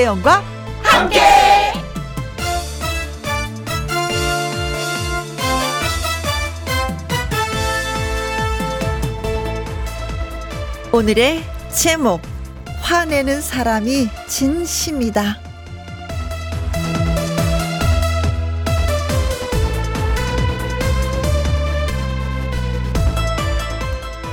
[0.00, 0.42] 김혜영과
[0.82, 1.20] 함께.
[10.90, 12.22] 오늘의 제목
[12.80, 15.38] 화내는 사람이 진심이다.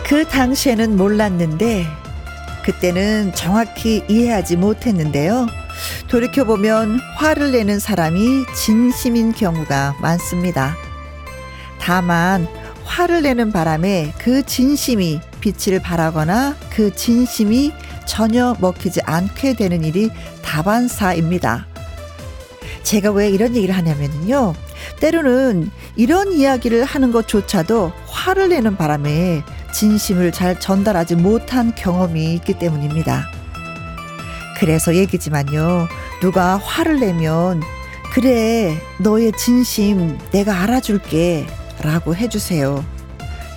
[0.06, 2.07] 그 당시에는 몰랐는데
[2.68, 5.48] 그때는 정확히 이해하지 못했는데요.
[6.10, 10.76] 돌이켜보면 화를 내는 사람이 진심인 경우가 많습니다.
[11.80, 12.46] 다만
[12.84, 17.72] 화를 내는 바람에 그 진심이 빛을 발하거나 그 진심이
[18.06, 20.10] 전혀 먹히지 않게 되는 일이
[20.44, 21.68] 다반사입니다.
[22.84, 24.54] 제가 왜 이런 얘기를 하냐면요.
[25.00, 33.28] 때로는 이런 이야기를 하는 것조차도 화를 내는 바람에 진심을 잘 전달하지 못한 경험이 있기 때문입니다.
[34.60, 35.88] 그래서 얘기지만요.
[36.22, 37.62] 누가 화를 내면
[38.14, 41.46] 그래 너의 진심 내가 알아줄게
[41.82, 42.84] 라고 해주세요.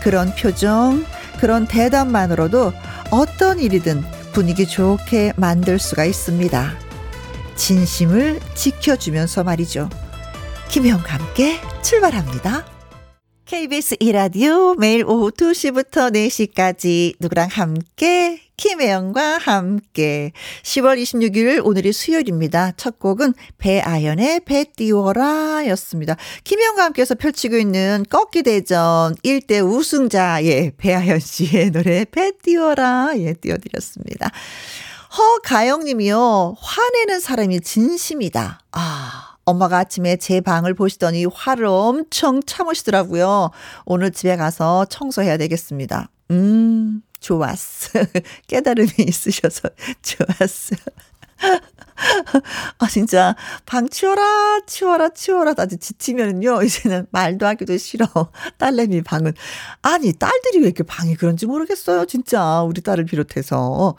[0.03, 1.05] 그런 표정,
[1.41, 2.73] 그런 대답만으로도
[3.11, 6.73] 어떤 일이든 분위기 좋게 만들 수가 있습니다.
[7.57, 9.89] 진심을 지켜주면서 말이죠.
[10.69, 12.65] 김혜영과 함께 출발합니다.
[13.51, 20.31] KBS 이라디오 매일 오후 2시부터 4시까지 누구랑 함께 김혜영과 함께
[20.63, 22.75] 10월 26일 오늘이 수요일입니다.
[22.77, 26.15] 첫 곡은 배아연의 배 띄워라 였습니다.
[26.45, 33.33] 김혜영과 함께해서 펼치고 있는 꺾기 대전 1대 우승자 예 배아연 씨의 노래 배 띄워라 예
[33.33, 34.31] 띄워드렸습니다.
[35.19, 36.55] 허가영 님이요.
[36.57, 38.61] 화내는 사람이 진심이다.
[38.71, 43.51] 아 엄마가 아침에 제 방을 보시더니 화를 엄청 참으시더라고요.
[43.85, 46.09] 오늘 집에 가서 청소해야 되겠습니다.
[46.31, 48.01] 음, 좋았어.
[48.47, 49.69] 깨달음이 있으셔서
[50.03, 50.77] 좋았어.
[52.79, 55.55] 아, 진짜, 방 치워라, 치워라, 치워라.
[55.57, 58.07] 아주 지치면은요, 이제는 말도 하기도 싫어.
[58.59, 59.33] 딸내미 방은.
[59.83, 62.07] 아니, 딸들이 왜 이렇게 방이 그런지 모르겠어요.
[62.07, 63.97] 진짜, 우리 딸을 비롯해서.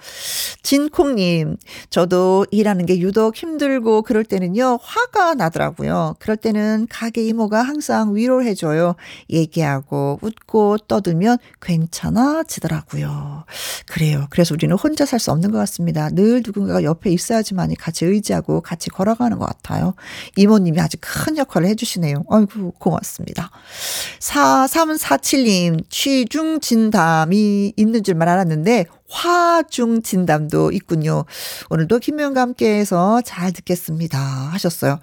[0.63, 1.57] 진콩님,
[1.89, 6.15] 저도 일하는 게 유독 힘들고 그럴 때는요, 화가 나더라고요.
[6.19, 8.95] 그럴 때는 가게 이모가 항상 위로해줘요.
[9.29, 13.45] 얘기하고, 웃고, 떠들면 괜찮아지더라고요.
[13.87, 14.27] 그래요.
[14.29, 16.09] 그래서 우리는 혼자 살 수 없는 것 같습니다.
[16.09, 19.93] 늘 누군가가 옆에 있어야지만이 같이 의지하고 같이 걸어가는 것 같아요.
[20.37, 22.23] 이모님이 아주 큰 역할을 해주시네요.
[22.29, 23.51] 아이고, 고맙습니다.
[24.19, 31.25] 4347님, 취중 진담이 있는 줄만 알았는데, 화중 진담도 있군요.
[31.69, 34.17] 오늘도 김명과 함께 해서 잘 듣겠습니다.
[34.17, 34.99] 하셨어요.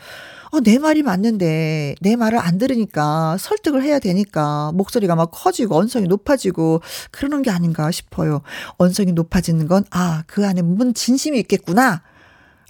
[0.50, 6.06] 어, 내 말이 맞는데 내 말을 안 들으니까 설득을 해야 되니까 목소리가 막 커지고 언성이
[6.06, 8.41] 높아지고 그러는 게 아닌가 싶어요.
[8.78, 12.03] 언성이 높아지는 건 아, 그 안에 문 진심이 있겠구나.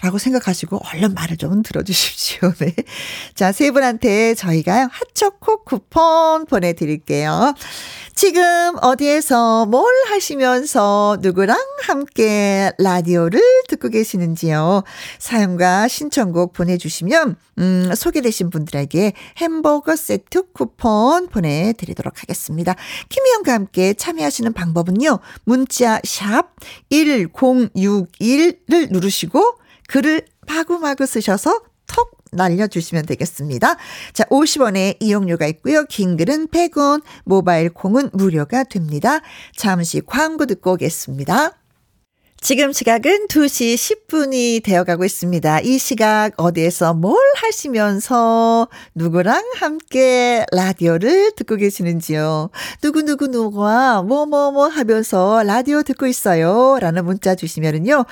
[0.00, 2.52] 라고 생각하시고 얼른 말을 좀 들어주십시오.
[2.60, 2.74] 네.
[3.34, 7.54] 자, 세 분한테 저희가 핫초코 쿠폰 보내드릴게요.
[8.14, 14.84] 지금 어디에서 뭘 하시면서 누구랑 함께 라디오를 듣고 계시는지요.
[15.18, 22.76] 사연과 신청곡 보내주시면, 음, 소개되신 분들에게 햄버거 세트 쿠폰 보내드리도록 하겠습니다.
[23.08, 25.18] 김희영과 함께 참여하시는 방법은요.
[25.44, 26.54] 문자 샵
[26.90, 29.57] 1061을 누르시고
[29.88, 33.76] 글을 마구마구 쓰셔서 톡 날려주시면 되겠습니다.
[34.12, 35.84] 자, 50원의 이용료가 있고요.
[35.84, 39.20] 긴 글은 100원, 모바일 콩은 무료가 됩니다.
[39.56, 41.52] 잠시 광고 듣고 오겠습니다.
[42.40, 45.60] 지금 시각은 2시 10분이 되어가고 있습니다.
[45.60, 52.50] 이 시각 어디에서 뭘 하시면서 누구랑 함께 라디오를 듣고 계시는지요.
[52.82, 56.78] 누구누구 누구와 뭐뭐뭐 뭐 하면서 라디오 듣고 있어요.
[56.80, 58.04] 라는 문자 주시면은요.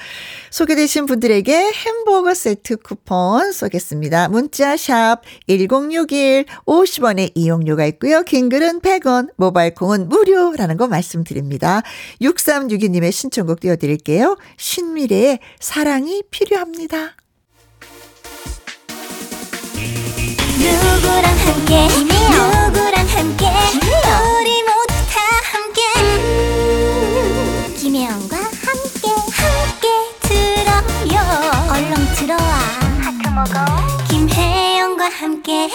[0.51, 4.29] 소개되신 분들에게 햄버거 세트 쿠폰 쏘겠습니다.
[4.29, 8.23] 문자 샵 1061, 50원의 이용료가 있고요.
[8.25, 11.83] 긴 글은 100원, 모바일 콩은 무료라는 거 말씀드립니다.
[12.21, 14.16] 6362님의 신청곡 띄워드릴게요.
[14.17, 14.37] 노래예요.
[14.57, 17.17] 신미래의 사랑이 필요합니다.
[20.59, 21.89] 누구랑 함께?
[21.89, 23.47] 누구랑 함께?
[24.41, 25.21] 우리 모두 다
[25.53, 25.83] 함께.
[27.77, 29.09] 김혜영과 함께.
[29.37, 29.87] 함께
[30.23, 31.17] 들어요.
[31.71, 32.51] 얼렁 들어와.
[33.03, 33.55] 하트 먹어.
[34.09, 35.69] 김혜영과 함께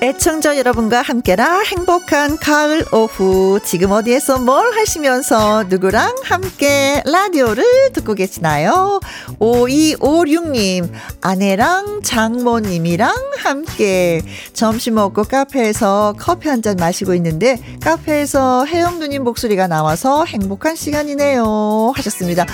[0.00, 9.00] 애청자 여러분과 함께라 행복한 가을 오후 지금 어디에서 뭘 하시면서 누구랑 함께 라디오를 듣고 계시나요?
[9.40, 10.88] 5256님
[11.20, 14.22] 아내랑 장모님이랑 함께
[14.52, 21.92] 점심 먹고 카페에서 커피 한 잔 마시고 있는데 카페에서 혜영 누님 목소리가 나와서 행복한 시간이네요
[21.96, 22.46] 하셨습니다.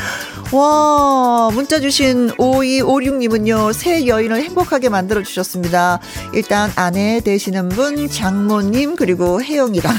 [0.52, 6.00] 와 문자 주신 5256님은요 새 여인을 행복하게 만들어 주셨습니다.
[6.32, 9.92] 일단 아내 대 되시는 분 장모님 그리고 혜영이랑.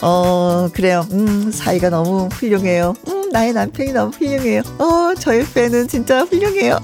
[0.00, 1.04] 어 그래요.
[1.10, 2.94] 음 사이가 너무 훌륭해요.
[3.08, 4.62] 음 나의 남편이 너무 훌륭해요.
[4.78, 6.78] 어 저희 팬은 진짜 훌륭해요.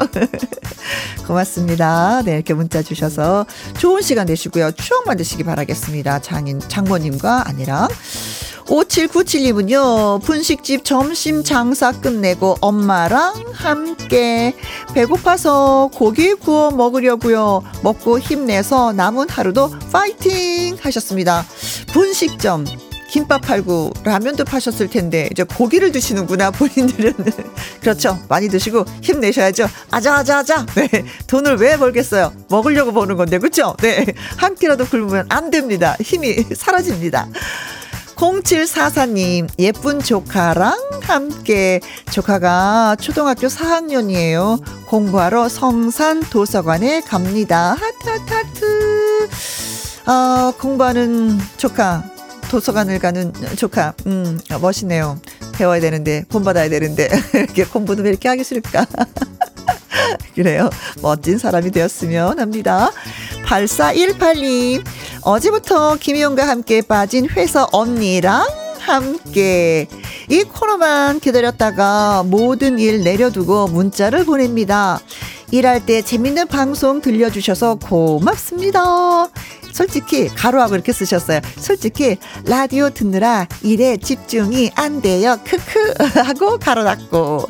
[1.28, 2.22] 고맙습니다.
[2.24, 3.46] 네 이렇게 문자 주셔서
[3.78, 4.72] 좋은 시간 되시고요.
[4.72, 6.18] 추억 만드시기 바라겠습니다.
[6.22, 7.86] 장인 장모님과 아니랑
[8.68, 14.54] 5797님은요, 분식집 점심 장사 끝내고 엄마랑 함께
[14.94, 17.62] 배고파서 고기 구워 먹으려고요.
[17.82, 21.44] 먹고 힘내서 남은 하루도 파이팅 하셨습니다.
[21.92, 22.66] 분식점.
[23.10, 27.14] 김밥 팔고 라면도 파셨을 텐데 이제 고기를 드시는구나 본인들은.
[27.80, 28.18] 그렇죠.
[28.28, 29.66] 많이 드시고 힘내셔야죠.
[29.90, 30.66] 아자아자아자.
[30.74, 31.06] 네.
[31.26, 32.34] 돈을 왜 벌겠어요?
[32.50, 35.96] 먹으려고 버는 건데 그렇죠 네한 끼라도 굶으면 안 됩니다.
[36.02, 37.28] 힘이 사라집니다
[38.18, 41.80] 0744님, 예쁜 조카랑 함께
[42.10, 44.60] 조카가 초등학교 4학년이에요.
[44.86, 47.76] 공부하러 성산 도서관에 갑니다.
[47.78, 50.10] 하트, 하트, 하트.
[50.10, 52.02] 어, 공부하는 조카,
[52.50, 55.20] 도서관을 가는 조카, 음, 멋있네요.
[55.52, 58.84] 배워야 되는데, 본받아야 되는데, 이렇게 공부는 왜 이렇게 하기 싫을까?
[60.34, 60.70] 그래요.
[61.02, 62.90] 멋진 사람이 되었으면 합니다.
[63.44, 64.84] 8418님,
[65.22, 68.46] 어제부터 김희용과 함께 빠진 회사 언니랑
[68.78, 69.86] 함께
[70.30, 75.00] 이 코너만 기다렸다가 모든 일 내려두고 문자를 보냅니다.
[75.50, 79.28] 일할 때 재밌는 방송 들려주셔서 고맙습니다.
[79.78, 81.40] 솔직히 가로하고 이렇게 쓰셨어요.
[81.56, 82.16] 솔직히
[82.46, 85.38] 라디오 듣느라 일에 집중이 안 돼요.
[85.44, 87.48] 크크 하고 가로 닫고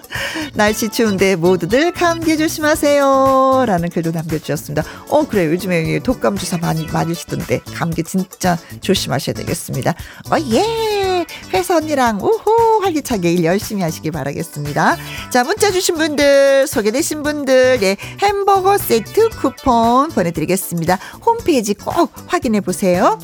[0.52, 3.64] 날씨 추운데 모두들 감기 조심하세요.
[3.66, 4.84] 라는 글도 남겨주셨습니다.
[5.08, 9.94] 어 그래 요즘에 독감 주사 많이 맞으시던데 감기 진짜 조심하셔야 되겠습니다.
[10.30, 11.24] 어예
[11.54, 14.96] 회사 언니랑 우호 활기차게 일 열심히 하시기 바라겠습니다.
[15.30, 20.98] 자 문자 주신 분들 소개되신 분들 예 햄버거 세트 쿠폰 보내드리겠습니다.
[21.24, 23.18] 홈페이지 꼭 확인해 보세요.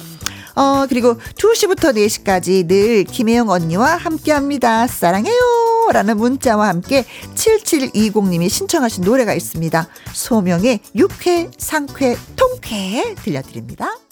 [0.56, 4.86] 어, 그리고 2시부터 4시까지 늘 김혜영 언니와 함께 합니다.
[4.86, 5.34] 사랑해요!
[5.92, 7.04] 라는 문자와 함께
[7.34, 9.88] 7720님이 신청하신 노래가 있습니다.
[10.12, 14.03] 소명의 육회, 상쾌, 통쾌 들려드립니다.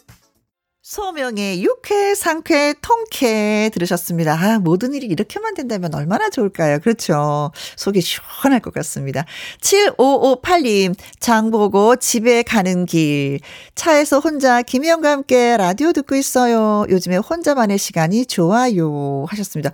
[0.92, 4.34] 소명의 육회, 상쾌, 통쾌 들으셨습니다.
[4.34, 6.80] 아, 모든 일이 이렇게만 된다면 얼마나 좋을까요?
[6.80, 7.50] 그렇죠.
[7.76, 9.24] 속이 시원할 것 같습니다.
[9.62, 13.40] 7558님, 장 보고 집에 가는 길.
[13.74, 16.84] 차에서 혼자 김희영과 함께 라디오 듣고 있어요.
[16.90, 19.24] 요즘에 혼자만의 시간이 좋아요.
[19.30, 19.70] 하셨습니다.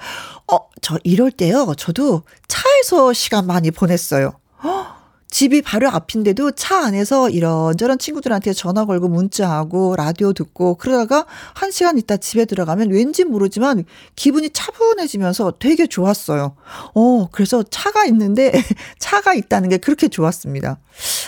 [0.53, 1.75] 어, 저 이럴 때요.
[1.77, 4.39] 저도 차에서 시간 많이 보냈어요.
[4.63, 4.98] 어?
[5.31, 11.99] 집이 바로 앞인데도 차 안에서 이런저런 친구들한테 전화 걸고 문자하고 라디오 듣고 그러다가 한 시간
[11.99, 13.85] 있다 집에 들어가면 왠지 모르지만
[14.17, 16.57] 기분이 차분해지면서 되게 좋았어요.
[16.95, 18.53] 어, 그래서 차가 있는데
[18.99, 20.79] 차가 있다는 게 그렇게 좋았습니다.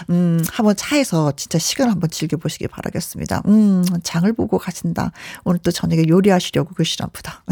[0.09, 3.43] 음, 한번 차에서 진짜 시간 한번 즐겨보시기 바라겠습니다.
[3.47, 5.13] 음, 장을 보고 가신다.
[5.45, 7.45] 오늘 또 저녁에 요리하시려고 그러시나 보다.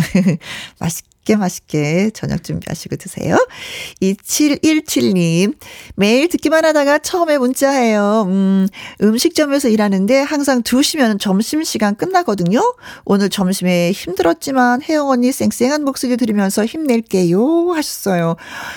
[0.81, 3.37] 맛있게 맛있게 맛있게 저녁 준비하시고 드세요.
[4.03, 5.55] 2717님,
[5.95, 8.25] 매일 듣기만 하다가 처음에 문자해요.
[8.29, 8.69] 음,
[9.03, 12.61] 음식점에서 일하는데 항상 2시면 점심시간 끝나거든요.
[13.05, 17.73] 오늘 점심에 힘들었지만 혜영 언니 쌩쌩한 목소리 들으면서 힘낼게요.
[17.73, 18.37] 하셨어요.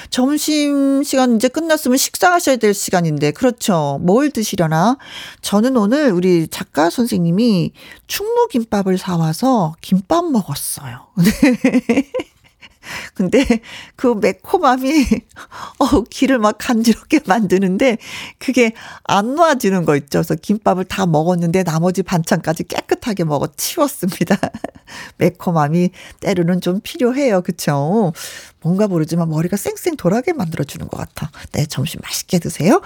[0.09, 3.99] 점심시간 이제 끝났으면 식사하셔야 될 시간인데, 그렇죠.
[4.01, 4.97] 뭘 드시려나?
[5.41, 7.71] 저는 오늘 우리 작가 선생님이
[8.07, 11.07] 충무김밥을 사와서 김밥 먹었어요.
[12.81, 12.87] 네.
[13.13, 13.45] 근데
[13.95, 14.91] 그 매콤함이
[15.79, 17.97] 어 귀를 막 간지럽게 만드는데
[18.39, 18.73] 그게
[19.03, 20.19] 안 놔지는 거 있죠.
[20.19, 24.37] 그래서 김밥을 다 먹었는데 나머지 반찬까지 깨끗하게 먹어 치웠습니다.
[25.17, 27.41] 매콤함이 때로는 좀 필요해요.
[27.41, 28.13] 그쵸?
[28.63, 31.31] 뭔가 모르지만 머리가 쌩쌩 돌아게 만들어주는 것 같아.
[31.53, 32.81] 네, 점심 맛있게 드세요.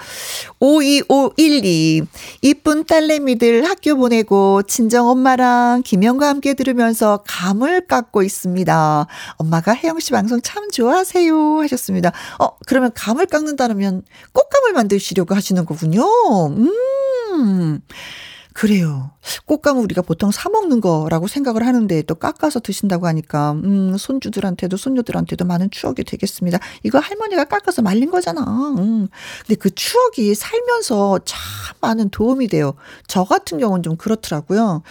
[0.58, 2.02] 52512.
[2.40, 9.06] 이쁜 딸내미들 학교 보내고 친정 엄마랑 김영과 함께 들으면서 감을 깎고 있습니다.
[9.36, 11.60] 엄마가 혜영 씨 방송 참 좋아하세요.
[11.60, 12.12] 하셨습니다.
[12.40, 14.02] 어, 그러면 감을 깎는다면
[14.32, 16.06] 꽃감을 만드시려고 하시는 거군요.
[16.48, 17.80] 음.
[18.56, 19.10] 그래요.
[19.44, 25.44] 꽃감은 우리가 보통 사 먹는 거라고 생각을 하는데 또 깎아서 드신다고 하니까 음, 손주들한테도 손녀들한테도
[25.44, 26.58] 많은 추억이 되겠습니다.
[26.82, 28.40] 이거 할머니가 깎아서 말린 거잖아.
[28.78, 29.08] 음.
[29.46, 31.38] 근데 그 추억이 살면서 참
[31.82, 32.72] 많은 도움이 돼요.
[33.06, 34.82] 저 같은 경우는 좀 그렇더라고요.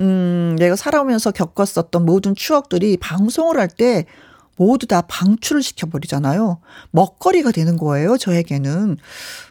[0.00, 4.04] 음, 내가 살아오면서 겪었었던 모든 추억들이 방송을 할 때
[4.56, 6.60] 모두 다 방출을 시켜버리잖아요.
[6.92, 8.96] 먹거리가 되는 거예요, 저에게는.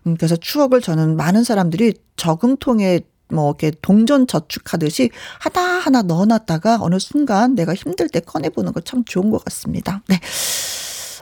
[0.07, 7.55] 음, 그래서 추억을 저는 많은 사람들이 저금통에 뭐 이렇게 동전 저축하듯이 하나하나 넣어놨다가 어느 순간
[7.55, 10.01] 내가 힘들 때 꺼내보는 거 참 좋은 것 같습니다.
[10.09, 10.19] 네.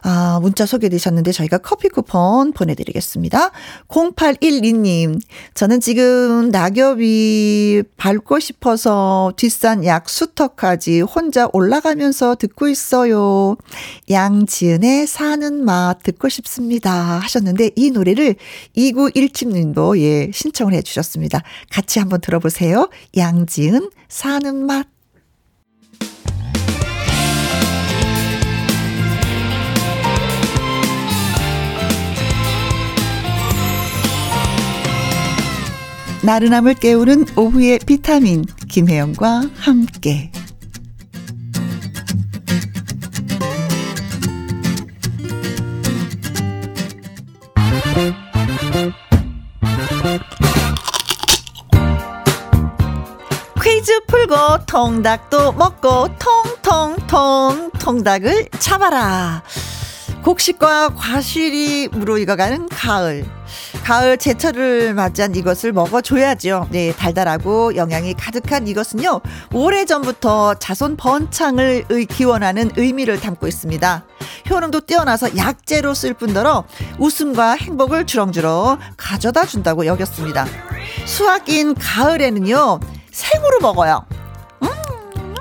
[0.04, 3.52] 아, 문자 소개되셨는데 저희가 커피 쿠폰 보내드리겠습니다.
[3.88, 5.20] 0812님,
[5.54, 13.58] 저는 지금 낙엽이 밟고 싶어서 뒷산 약수터까지 혼자 올라가면서 듣고 있어요.
[14.10, 16.92] 양지은의 사는 맛 듣고 싶습니다.
[16.92, 18.36] 하셨는데 이 노래를
[18.76, 21.44] 2917님도 예, 신청을 해 주셨습니다.
[21.72, 22.90] 같이 한번 들어보세요.
[23.16, 24.88] 양지은 사는 맛.
[36.24, 40.32] 나른함을 깨우는 오후의 비타민 김혜영과 함께.
[53.64, 59.42] 퀴즈 풀고 통닭도 먹고 통통통 통닭을 잡아라.
[60.24, 63.26] 곡식과 과실이 무르익어가는 가을
[63.92, 66.70] 가을 제철을 맞이한 이것을 먹어줘야죠.
[66.70, 69.20] 네, 달달하고 영양이 가득한 이것은요,
[69.52, 74.06] 오래전부터 자손 번창을 기원하는 의미를 담고 있습니다.
[74.50, 76.64] 효능도 뛰어나서 약재로 쓸 뿐더러
[77.00, 80.46] 웃음과 행복을 주렁주렁 가져다 준다고 여겼습니다.
[81.06, 82.80] 수학인 가을에는요,
[83.12, 84.06] 생으로 먹어요.
[84.64, 84.70] 음,
[85.18, 85.36] 음,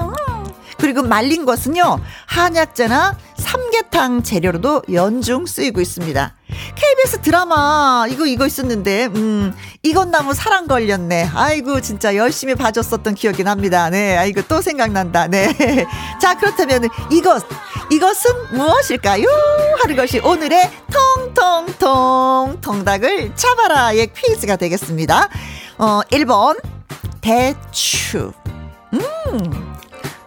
[0.00, 0.44] 음,
[0.76, 3.16] 그리고 말린 것은요, 한약재나
[3.56, 6.34] 삼계탕 재료로도 연중 쓰이고 있습니다.
[6.74, 11.30] KBS 드라마 이거 이거 있었는데 음 이건 나무 사랑 걸렸네.
[11.34, 13.88] 아이고 진짜 열심히 봐줬었던 기억이 납니다.
[13.88, 15.28] 네, 아이고 또 생각난다.
[15.28, 15.86] 네,
[16.20, 17.42] 자 그렇다면 이것
[17.90, 19.26] 이것은 무엇일까요?
[19.82, 20.70] 하는 것이 오늘의
[21.24, 25.30] 통통통 통닭을 잡아라의 퀴즈가 되겠습니다.
[25.78, 26.60] 어 1번
[27.22, 28.32] 대추.
[28.92, 29.65] 음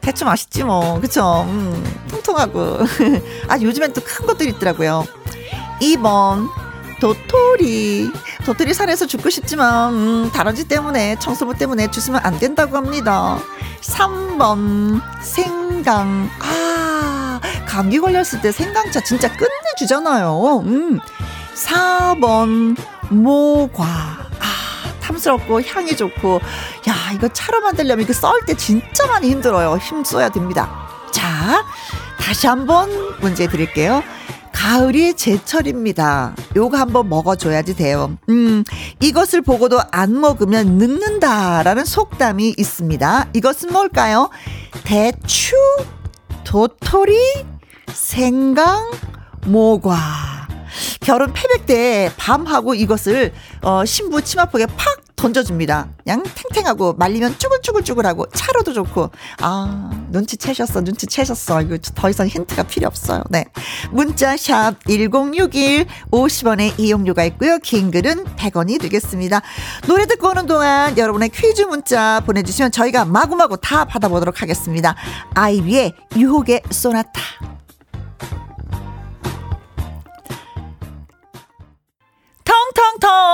[0.09, 0.99] 대추 맛있지 뭐.
[0.99, 1.45] 그쵸?
[1.47, 2.79] 음, 통통하고.
[3.47, 5.05] 아 요즘엔 또 큰 것들이 있더라고요.
[5.81, 6.47] 2번
[6.99, 8.09] 도토리.
[8.43, 13.37] 도토리 산에서 죽고 싶지만 음, 다람쥐 때문에 청소부 때문에 주시면 안 된다고 합니다.
[13.81, 16.29] 3번 생강.
[16.39, 20.63] 아 감기 걸렸을 때 생강차 진짜 끝내주잖아요.
[20.65, 20.99] 음
[21.55, 22.75] 4번
[23.11, 23.85] 모과.
[23.85, 24.55] 아
[25.09, 26.39] 탐스럽고 향이 좋고
[26.87, 31.65] 야 이거 차로 만들려면 이거 썰 때 진짜 많이 힘들어요 힘 써야 됩니다 자
[32.19, 32.89] 다시 한번
[33.19, 34.03] 문제 드릴게요
[34.51, 36.35] 가을이 제철입니다.
[36.53, 38.17] 요거 한번 먹어줘야지 돼요.
[38.27, 38.65] 음,
[38.99, 43.27] 이것을 보고도 안 먹으면 늙는다라는 속담이 있습니다.
[43.31, 44.29] 이것은 뭘까요?
[44.83, 45.55] 대추,
[46.43, 47.17] 도토리,
[47.93, 48.91] 생강,
[49.45, 50.48] 모과.
[51.01, 55.89] 결혼 패백 때 밤하고 이것을 어, 신부 치마폭에 팍 던져줍니다.
[56.07, 59.09] 양 탱탱하고 말리면 쭈글쭈글쭈글하고 차로도 좋고
[59.41, 63.23] 아 눈치채셨어 눈치채셨어 이거 더 이상 힌트가 필요 없어요.
[63.29, 63.45] 네
[63.91, 67.59] 문자 샵 1061 50원의 이용료가 있고요.
[67.59, 69.41] 긴 글은 100원이 되겠습니다.
[69.87, 74.95] 노래 듣고 오는 동안 여러분의 퀴즈 문자 보내주시면 저희가 마구마구 다 받아보도록 하겠습니다.
[75.35, 77.48] 아이비의 유혹의 소나타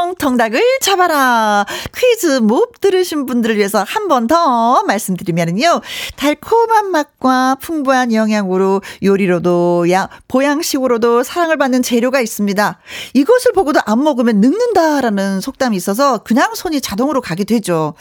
[0.05, 1.65] 텅텅텅 통닭을 잡아라.
[1.95, 5.81] 퀴즈 못 들으신 분들을 위해서 한 번 더 말씀드리면요
[6.15, 12.79] 달콤한 맛과 풍부한 영양으로 요리로도 야 보양식으로도 사랑을 받는 재료가 있습니다.
[13.13, 17.93] 이것을 보고도 안 먹으면 늙는다라는 속담이 있어서 그냥 손이 자동으로 가게 되죠.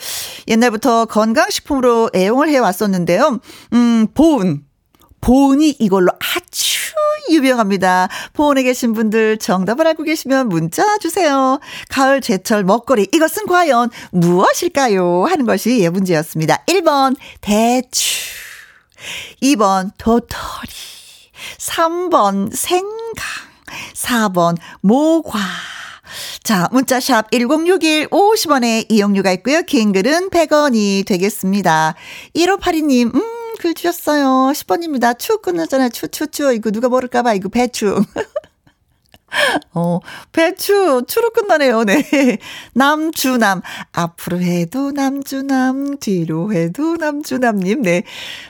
[0.48, 3.40] 옛날부터 건강식품으로 애용을 해왔었는데요.
[3.74, 4.62] 음 보은
[5.24, 6.74] 보은이 이걸로 아주
[7.30, 8.08] 유명합니다.
[8.34, 11.58] 보은에 계신 분들 정답을 알고 계시면 문자 주세요.
[11.88, 15.24] 가을 제철 먹거리 이것은 과연 무엇일까요?
[15.24, 16.58] 하는 것이 예 문제였습니다.
[16.66, 18.34] 1번 대추
[19.42, 20.28] 2번 도토리
[21.56, 23.24] 3번 생강
[23.94, 25.38] 4번 모과
[26.42, 29.62] 자, 문자샵 1061 50원에 이용료가 있고요.
[29.62, 31.94] 긴 글은 100원이 되겠습니다.
[32.36, 34.52] 1582님, 음, 글 주셨어요.
[34.52, 35.18] 10번입니다.
[35.18, 35.88] 추 끊었잖아요.
[35.90, 36.52] 추, 추, 추.
[36.52, 37.34] 이거 누가 모를까봐.
[37.34, 38.04] 이거 배추.
[39.74, 40.00] 어,
[40.32, 41.84] 배추, 추로 끝나네요.
[41.84, 42.38] 네.
[42.74, 43.62] 남주남.
[43.92, 47.82] 앞으로 해도 남주남, 뒤로 해도 남주남님.
[47.82, 48.02] 네.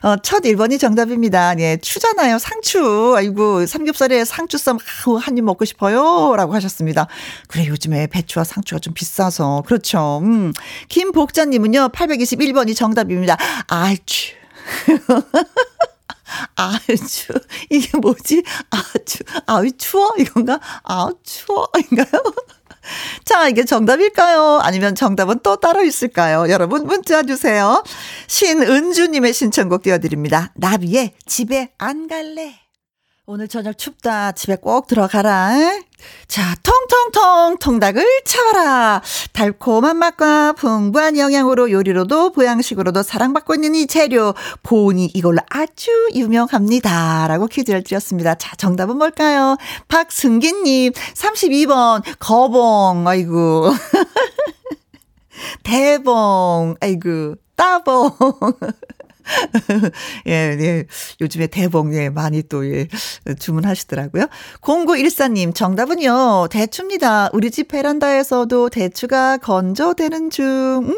[0.03, 1.55] 어, 첫 1번이 정답입니다.
[1.55, 1.79] 네.
[1.79, 2.39] 추잖아요.
[2.39, 3.15] 상추.
[3.17, 4.79] 아이고, 삼겹살에 상추쌈,
[5.21, 6.35] 한입 먹고 싶어요.
[6.37, 7.09] 라고 하셨습니다.
[7.49, 9.63] 그래, 요즘에 배추와 상추가 좀 비싸서.
[9.67, 10.21] 그렇죠.
[10.23, 10.53] 음.
[10.89, 13.37] 김복자님은요, 821번이 정답입니다.
[13.69, 14.44] 아이추.
[16.56, 17.33] 아주
[17.71, 18.42] 이게 뭐지?
[18.71, 20.61] 아주 아유 추워 이건가?
[20.83, 22.23] 아 추워 인가요?
[23.25, 24.61] 자, 이게 정답일까요?
[24.62, 26.50] 아니면 정답은 또 따로 있을까요?
[26.50, 27.83] 여러분 문자 주세요.
[28.26, 30.52] 신은주님의 신청곡 띄워드립니다.
[30.54, 32.63] 나비의 집에 안 갈래.
[33.26, 34.33] 오늘 저녁 춥다.
[34.33, 35.54] 집에 꼭 들어가라.
[36.28, 39.00] 자, 통통통 통닭을 차와라.
[39.33, 44.35] 달콤한 맛과 풍부한 영양으로 요리로도 보양식으로도 사랑받고 있는 이 재료.
[44.62, 47.26] 보온이 이걸로 아주 유명합니다.
[47.28, 48.35] 라고 퀴즈를 드렸습니다.
[48.35, 49.57] 자, 정답은 뭘까요?
[49.88, 53.09] 박승기 님, 32번, 거봉.
[53.09, 53.71] 아이고.
[55.64, 56.75] 대봉.
[56.78, 57.37] 아이고.
[57.57, 58.11] 따봉.
[60.28, 60.85] 예, 예.
[61.21, 62.88] 요즘에 대봉, 예, 많이 또, 예,
[63.38, 64.26] 주문하시더라고요.
[64.61, 67.31] 0914님, 정답은요, 대추입니다.
[67.33, 70.45] 우리 집 베란다에서도 대추가 건조되는 중,
[70.88, 70.95] 음.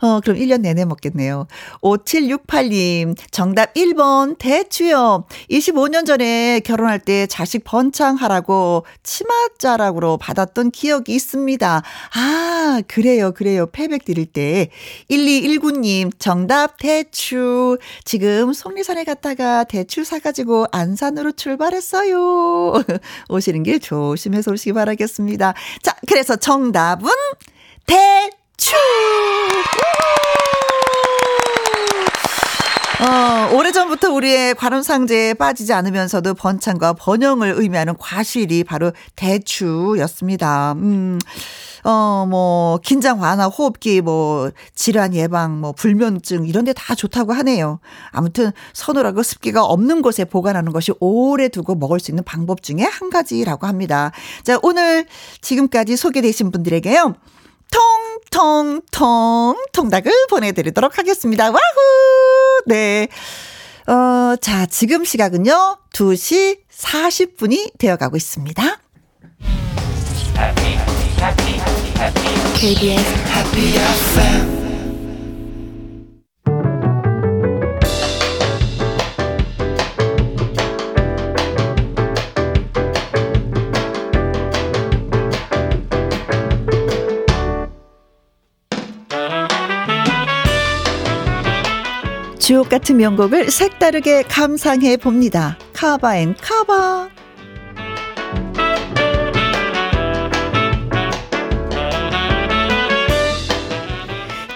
[0.00, 1.46] 어, 그럼 1년 내내 먹겠네요.
[1.82, 5.24] 5768님, 정답 1번, 대추요.
[5.50, 11.82] 25년 전에 결혼할 때 자식 번창하라고 치맛자락으로 받았던 기억이 있습니다.
[12.14, 13.66] 아, 그래요, 그래요.
[13.70, 14.70] 패백 드릴 때.
[15.10, 17.78] 1219님, 정답 대추.
[18.04, 22.74] 지금 속리산에 갔다가 대추 사가지고 안산으로 출발했어요.
[23.28, 25.54] 오시는 길 조심해서 오시기 바라겠습니다.
[25.82, 27.10] 자, 그래서 정답은
[27.86, 28.37] 대 추!
[33.00, 40.72] 어, 오래전부터 우리의 관음상제에 빠지지 않으면서도 번창과 번영을 의미하는 과실이 바로 대추였습니다.
[40.72, 41.18] 음.
[41.84, 47.78] 어, 뭐, 긴장 완화, 호흡기, 뭐, 질환 예방, 뭐, 불면증, 이런 데 다 좋다고 하네요.
[48.10, 53.10] 아무튼, 서늘하고 습기가 없는 곳에 보관하는 것이 오래 두고 먹을 수 있는 방법 중에 한
[53.10, 54.10] 가지라고 합니다.
[54.42, 55.06] 자, 오늘
[55.40, 57.14] 지금까지 소개되신 분들에게요.
[57.70, 61.50] 통통통 통닭을 보내드리도록 하겠습니다.
[61.50, 62.62] 와후!
[62.66, 63.08] 네.
[63.86, 68.62] 어, 자, 지금 시각은요, 2시 40분이 되어가고 있습니다.
[72.54, 74.67] KBS Happy FM
[92.68, 95.58] 주옥 같은 명곡을 색다르게 감상해 봅니다.
[95.72, 97.08] 카바 앤 카바.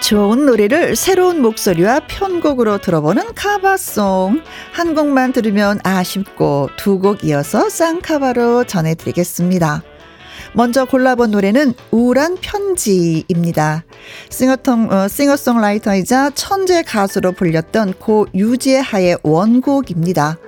[0.02, 4.42] 좋은 노래를 새로운 목소리와 편곡으로 들어보는 카바송.
[4.72, 9.82] 한 곡만 들으면 아쉽고 두 곡 이어서 쌍카바로 전해드리겠습니다.
[10.54, 13.84] 먼저 골라본 노래는 우울한 편지입니다.
[14.28, 20.38] 싱어통, 어, 싱어송라이터이자 천재 가수로 불렸던 고 유재하의 원곡입니다.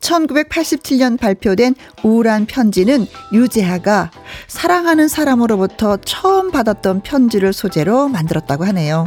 [0.00, 4.10] 1987년 발표된 우울한 편지는 유재하가
[4.48, 9.06] 사랑하는 사람으로부터 처음 받았던 편지를 소재로 만들었다고 하네요.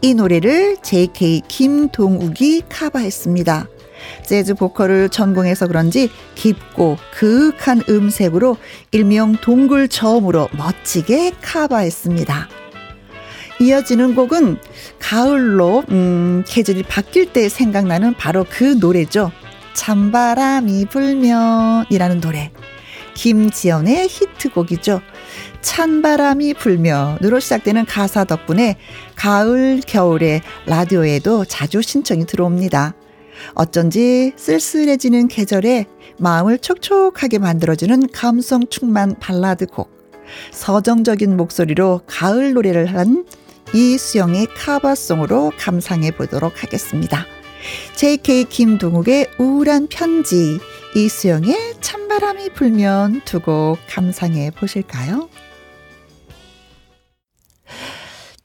[0.00, 3.68] 이 노래를 JK 김동욱이 카바했습니다.
[4.24, 8.56] 재즈 보컬을 전공해서 그런지 깊고 그윽한 음색으로
[8.92, 12.48] 일명 동굴 저음으로 멋지게 카바했습니다.
[13.60, 14.58] 이어지는 곡은
[14.98, 19.32] 가을로 음, 계절이 바뀔 때 생각나는 바로 그 노래죠.
[19.74, 22.50] 찬바람이 불면이라는 노래.
[23.14, 25.00] 김지연의 히트곡이죠.
[25.62, 28.76] 찬바람이 불면으로 시작되는 가사 덕분에
[29.16, 32.94] 가을, 겨울에 라디오에도 자주 신청이 들어옵니다.
[33.54, 35.86] 어쩐지 쓸쓸해지는 계절에
[36.18, 39.90] 마음을 촉촉하게 만들어주는 감성 충만 발라드 곡.
[40.52, 43.26] 서정적인 목소리로 가을 노래를 한
[43.74, 47.26] 이수영의 카바송으로 감상해 보도록 하겠습니다.
[47.96, 50.58] JK 김동욱의 우울한 편지,
[50.94, 55.28] 이수영의 찬바람이 불면 두 곡 감상해 보실까요?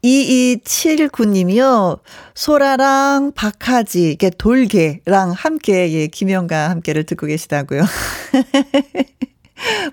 [0.03, 1.99] 2279님이요.
[2.33, 7.83] 소라랑 박하지, 돌개랑 함께, 예, 김영과 함께를 듣고 계시다고요.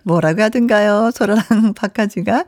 [0.02, 1.11] 뭐라고 하든가요?
[1.14, 2.44] 소라랑 박하지가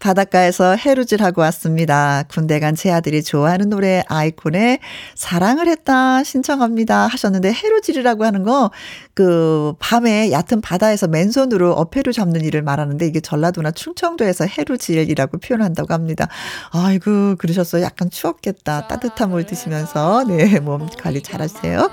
[0.00, 2.24] 바닷가에서 해루질하고 왔습니다.
[2.28, 4.78] 군대 간 제 아들이 좋아하는 노래 아이콘의
[5.14, 8.70] 사랑을 했다 신청합니다 하셨는데 해루질이라고 하는 거
[9.14, 16.28] 그 밤에 얕은 바다에서 맨손으로 어패류 잡는 일을 말하는데 이게 전라도나 충청도에서 해루질이라고 표현한다고 합니다.
[16.70, 17.82] 아이고 그러셨어요.
[17.82, 18.88] 약간 추웠겠다.
[18.88, 21.90] 따뜻한 물 드시면서 네 몸 관리 잘하세요.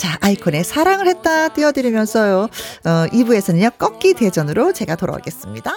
[0.00, 2.38] 자, 아이콘의 사랑을 했다 띄워드리면서요.
[2.44, 2.48] 어,
[3.12, 5.74] 2부에서는요, 꺾기 대전으로 제가 돌아오겠습니다.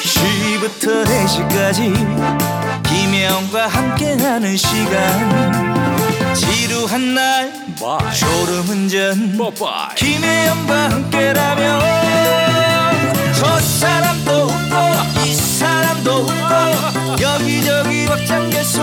[0.00, 7.52] 2시부터 4시까지 김혜영과 함께하는 시간 지루한 날
[8.18, 9.38] 졸음운전
[9.94, 11.80] 김혜영과 함께라면
[13.32, 18.82] 저 사람도 웃고 이 사람도 웃고 여기저기 벅장개소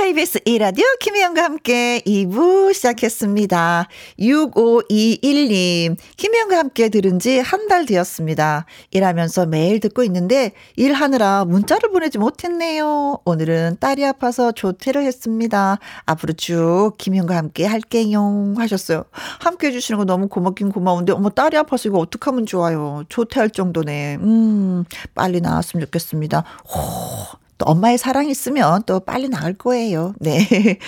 [0.00, 3.88] KBS 이라디오 김혜영과 함께 2부 시작했습니다.
[4.18, 8.66] 6521님, 김혜영과 함께 들은 지 한 달 되었습니다.
[8.90, 13.20] 일하면서 매일 듣고 있는데 일하느라 문자를 보내지 못했네요.
[13.24, 15.78] 오늘은 딸이 아파서 조퇴를 했습니다.
[16.04, 19.04] 앞으로 쭉 김혜영과 함께 할게요 하셨어요.
[19.40, 23.04] 함께 해주시는 거 너무 고맙긴 고마운데 어머 딸이 아파서 이거 어떡하면 좋아요.
[23.08, 24.16] 조퇴할 정도네.
[24.16, 26.44] 음, 빨리 나왔으면 좋겠습니다.
[26.68, 27.45] 호.
[27.58, 30.14] 또 엄마의 사랑이 있으면 또 빨리 나을 거예요.
[30.20, 30.46] 네.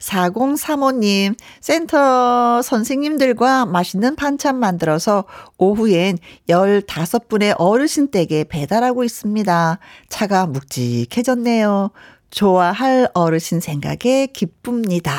[0.00, 5.24] 4035님, 센터 선생님들과 맛있는 반찬 만들어서
[5.58, 9.78] 오후엔 15분의 어르신 댁에 배달하고 있습니다.
[10.08, 11.90] 차가 묵직해졌네요.
[12.30, 15.14] 좋아할 어르신 생각에 기쁩니다.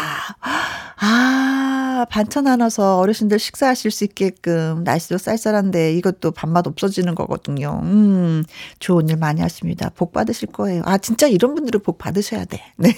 [1.02, 7.80] 아, 반찬 하나서 어르신들 식사하실 수 있게끔 날씨도 쌀쌀한데 이것도 밥맛 없어지는 거거든요.
[7.84, 8.44] 음,
[8.80, 9.90] 좋은 일 많이 하십니다.
[9.96, 10.82] 복 받으실 거예요.
[10.86, 12.62] 아, 진짜 이런 분들은 복 받으셔야 돼.
[12.78, 12.94] 네.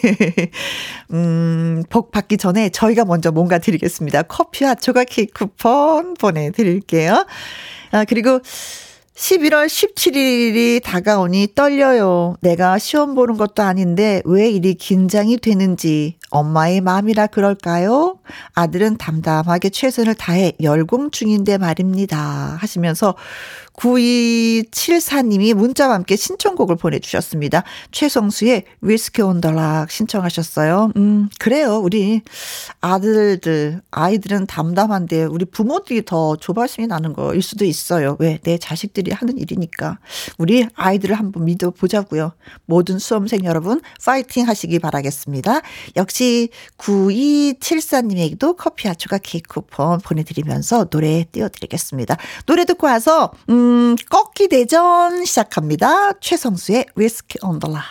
[1.11, 4.23] 음, 복 받기 전에 저희가 먼저 뭔가 드리겠습니다.
[4.23, 7.25] 커피와 조각 케이크 쿠폰 보내드릴게요.
[7.91, 8.39] 아, 그리고
[9.15, 12.37] 11월 17일이 다가오니 떨려요.
[12.41, 18.19] 내가 시험 보는 것도 아닌데 왜 이리 긴장이 되는지 엄마의 마음이라 그럴까요?
[18.53, 22.17] 아들은 담담하게 최선을 다해 열공 중인데 말입니다.
[22.59, 23.15] 하시면서
[23.73, 27.63] 9274님이 문자와 함께 신청곡을 보내주셨습니다.
[27.91, 30.91] 최성수의 위스키 온더락 신청하셨어요.
[30.97, 31.77] 음, 그래요.
[31.77, 32.21] 우리
[32.79, 38.17] 아들들, 아이들은 담담한데 우리 부모들이 더 조바심이 나는 거일 수도 있어요.
[38.19, 38.39] 왜?
[38.43, 39.99] 내 자식들이 하는 일이니까.
[40.37, 42.33] 우리 아이들을 한번 믿어보자고요.
[42.65, 45.61] 모든 수험생 여러분, 파이팅 하시기 바라겠습니다.
[45.95, 52.17] 역시 9274님에게도 커피와 추가 케이크 쿠폰 보내드리면서 노래 띄워드리겠습니다.
[52.45, 56.13] 노래 듣고 와서, 음, 음, 꺾기 대전 시작합니다.
[56.13, 57.83] 최성수의 위스키 온더락.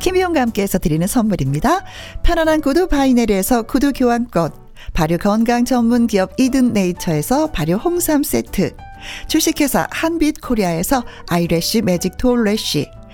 [0.00, 1.84] 김희용과 함께해서 드리는 선물입니다.
[2.24, 4.50] 편안한 구두 바이네리에서 구두 교환권,
[4.94, 8.74] 발효 건강 전문 기업 이든 네이처에서 발효 홍삼 세트,
[9.28, 12.90] 주식회사 한빛 코리아에서 아이래쉬 매직 톨래쉬,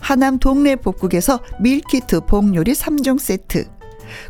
[0.00, 3.68] 하남 동네 복국에서 밀키트 복요리 3종 세트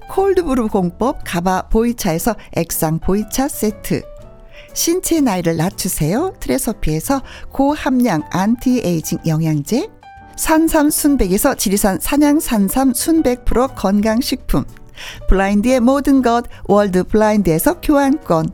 [0.08, 4.02] 콜드브루 공법 가바 보이차에서 액상 보이차 세트
[4.72, 6.34] 신체 나이를 낮추세요.
[6.38, 9.88] 트레서피에서 고함량 안티에이징 영양제
[10.36, 14.64] 산삼 순백에서 지리산 산양 산삼 순백 프로 건강식품
[15.28, 18.50] 블라인드의 모든 것 월드 블라인드에서 교환권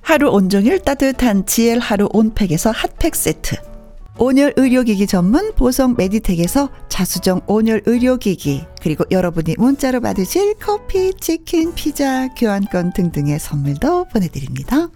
[0.00, 3.73] 하루 온종일 따뜻한 지엘 하루 온팩에서 핫팩 세트
[4.18, 12.28] 온열 의료기기 전문 보성 메디텍에서 자수정 온열 의료기기 그리고 여러분이 문자로 받으실 커피, 치킨, 피자,
[12.34, 14.88] 교환권 등등의 선물도 보내드립니다.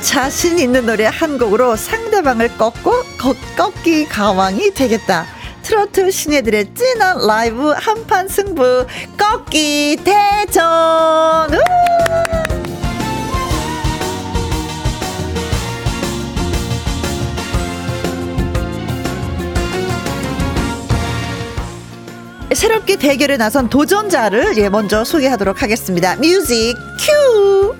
[0.00, 2.92] 자신 있는 노래 한 곡으로 상대방을 꺾고
[3.56, 5.26] 꺾기 가왕이 되겠다.
[5.62, 11.52] 트로트 신예들의 찐한 라이브 한판 승부 꺾기 대전.
[11.52, 11.58] 우!
[22.54, 26.16] 새롭게 대결에 나선 도전자를 예 먼저 소개하도록 하겠습니다.
[26.16, 27.77] 뮤직 큐.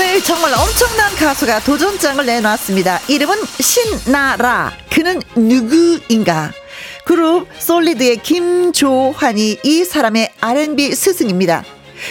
[0.00, 3.00] 오늘 정말 엄청난 가수가 도전장을 내놨습니다.
[3.08, 4.72] 이름은 신나라.
[4.92, 6.52] 그는 누구인가?
[7.04, 11.64] 그룹 솔리드의 김조환이 이 사람의 R&B 스승입니다.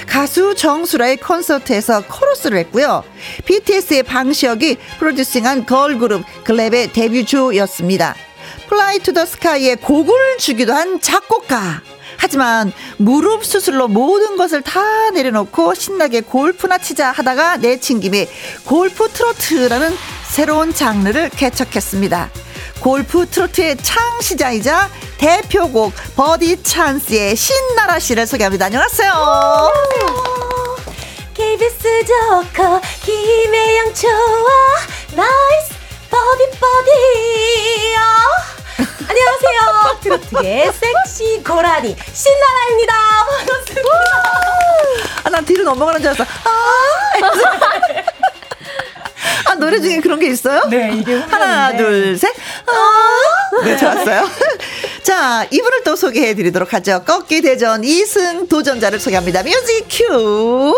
[0.05, 3.05] 가수 정수라의 콘서트에서 코러스를 했고요.
[3.45, 8.15] BTS의 방시혁이 프로듀싱한 걸그룹 글랩의 데뷔주였습니다.
[8.67, 11.81] 플라이 투 더 스카이의 곡을 주기도 한 작곡가.
[12.17, 18.27] 하지만 무릎 수술로 모든 것을 다 내려놓고 신나게 골프나 치자 하다가 내친 김에
[18.65, 19.95] 골프 트로트라는
[20.29, 22.29] 새로운 장르를 개척했습니다.
[22.81, 28.65] 골프 트로트의 창시자이자 대표곡 버디 찬스의 신나라 씨를 소개합니다.
[28.65, 29.71] 안녕하세요.
[31.33, 34.49] KBS 조커 김혜영 좋아
[35.15, 35.73] 나이스
[36.09, 38.56] 버디 버디 어.
[39.09, 42.93] 안녕하세요 트로트의 섹시 고라니 신나라입니다
[43.29, 43.89] 반갑습니다
[45.23, 46.23] 아, 난 뒤로 넘어가는 줄 알았어.
[46.23, 46.47] 아,
[49.45, 50.65] 아 노래 중에 그런 게 있어요?
[50.69, 52.33] 네 이게 하나, 둘, 셋.
[52.65, 54.29] 아, 네, 좋았어요.
[55.03, 57.03] 자, 이분을 또 소개해 드리도록 하죠.
[57.05, 59.43] 꺾기 대전 2승 도전자를 소개합니다.
[59.43, 60.73] 뮤직 큐.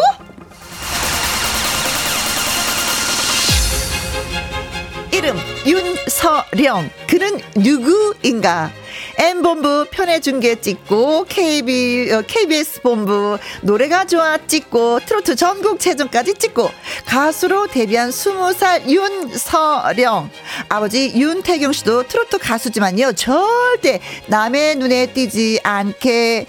[5.65, 6.89] 윤서령.
[7.08, 8.72] 그는 누구인가?
[9.17, 16.69] M본부 편의중계 찍고 KB, 어, KBS 본부 노래가 좋아 찍고 트로트 전국 체전까지 찍고
[17.06, 20.30] 가수로 데뷔한 20살 윤서령.
[20.69, 26.45] 아버지 윤태경 씨도 트로트 가수지만요 절대 남의 눈에 띄지 않게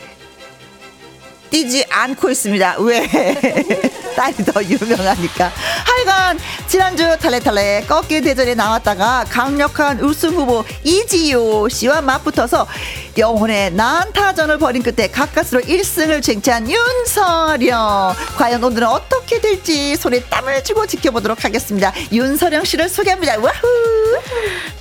[1.50, 2.76] 뛰지 않고 있습니다.
[2.78, 3.06] 왜?
[4.16, 5.52] 딸이 더 유명하니까.
[5.84, 12.66] 하여간 지난주 탈레탈레 꺾기 대전에 나왔다가 강력한 우승 후보 이지효 씨와 맞붙어서
[13.18, 18.14] 영혼의 난타전을 벌인 끝에 가까스로 1승을 쟁취한 윤서령.
[18.36, 21.92] 과연 오늘은 어떻게 될지 손에 땀을 쥐고 지켜보도록 하겠습니다.
[22.12, 23.38] 윤서령 씨를 소개합니다.
[23.38, 23.66] 와후!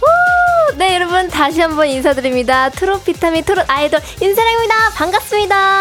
[0.02, 0.30] 우!
[0.78, 5.79] 네 여러분 다시 한번 인사드립니다 트롯 비타민 트롯 아이돌 인사랑입니다 반갑습니다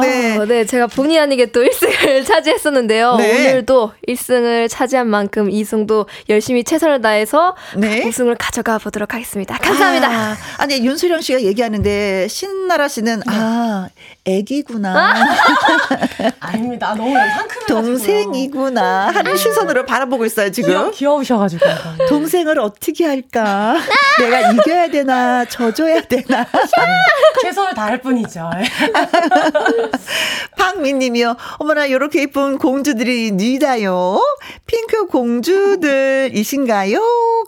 [0.00, 0.36] 네.
[0.38, 3.16] 어, 네 제가 본의 아니게 또 1승을 차지했었는데요.
[3.16, 3.50] 네.
[3.50, 8.04] 오늘도 1승을 차지한 만큼 2승도 열심히 최선을 다해서 네.
[8.06, 9.56] 우승을 가져가 보도록 하겠습니다.
[9.58, 10.08] 감사합니다.
[10.08, 13.88] 아, 아니 윤수령 씨가 얘기하는데 신나라 씨는 아
[14.24, 15.14] 애기구나.
[16.40, 16.94] 아 닙니다.
[16.94, 19.10] 너무 상큼해 동생이구나.
[19.14, 20.90] 하는 시선으로 바라보고 있어요 지금.
[20.92, 21.64] 귀여 우셔가지고.
[22.08, 23.76] 동생을 어떻게 할까?
[24.20, 25.44] 내가 이겨야 되나?
[25.46, 26.46] 져줘야 되나?
[27.42, 28.48] 최선을 다할 뿐이죠.
[30.56, 31.36] 박민님이요.
[31.58, 34.20] 어머나 요렇게 예쁜 공주들이 뉘다요.
[34.66, 37.00] 핑크 공주들이신가요?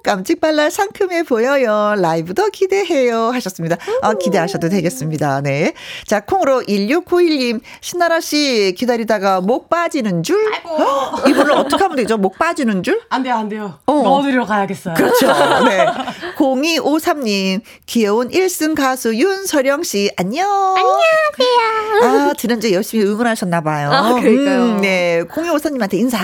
[0.03, 1.95] 깜찍발랄 상큼해 보여요.
[2.01, 3.31] 라이브도 기대해요.
[3.31, 3.77] 하셨습니다.
[4.03, 5.41] 아, 기대하셔도 되겠습니다.
[5.43, 5.75] 네
[6.07, 10.37] 자 콩으로 1691님 신나라 씨 기다리다가 목 빠지는 줄?
[10.65, 12.17] 헉, 이분을 어떻게 하면 되죠?
[12.17, 13.01] 목 빠지는 줄?
[13.11, 13.79] 안 돼요, 안 돼요.
[13.87, 14.03] 어.
[14.03, 14.95] 넣어드리러 가야겠어요.
[14.95, 15.27] 그렇죠.
[15.65, 15.87] 네.
[16.37, 20.47] 0253님, 귀여운 1승 가수 윤서령 씨, 안녕.
[20.77, 22.31] 안녕하세요.
[22.31, 23.91] 아, 지난주에 열심히 응원하셨나봐요.
[23.91, 24.81] 아, 그러니까요.
[24.81, 25.25] 네.
[25.29, 26.19] 0253님한테 인사.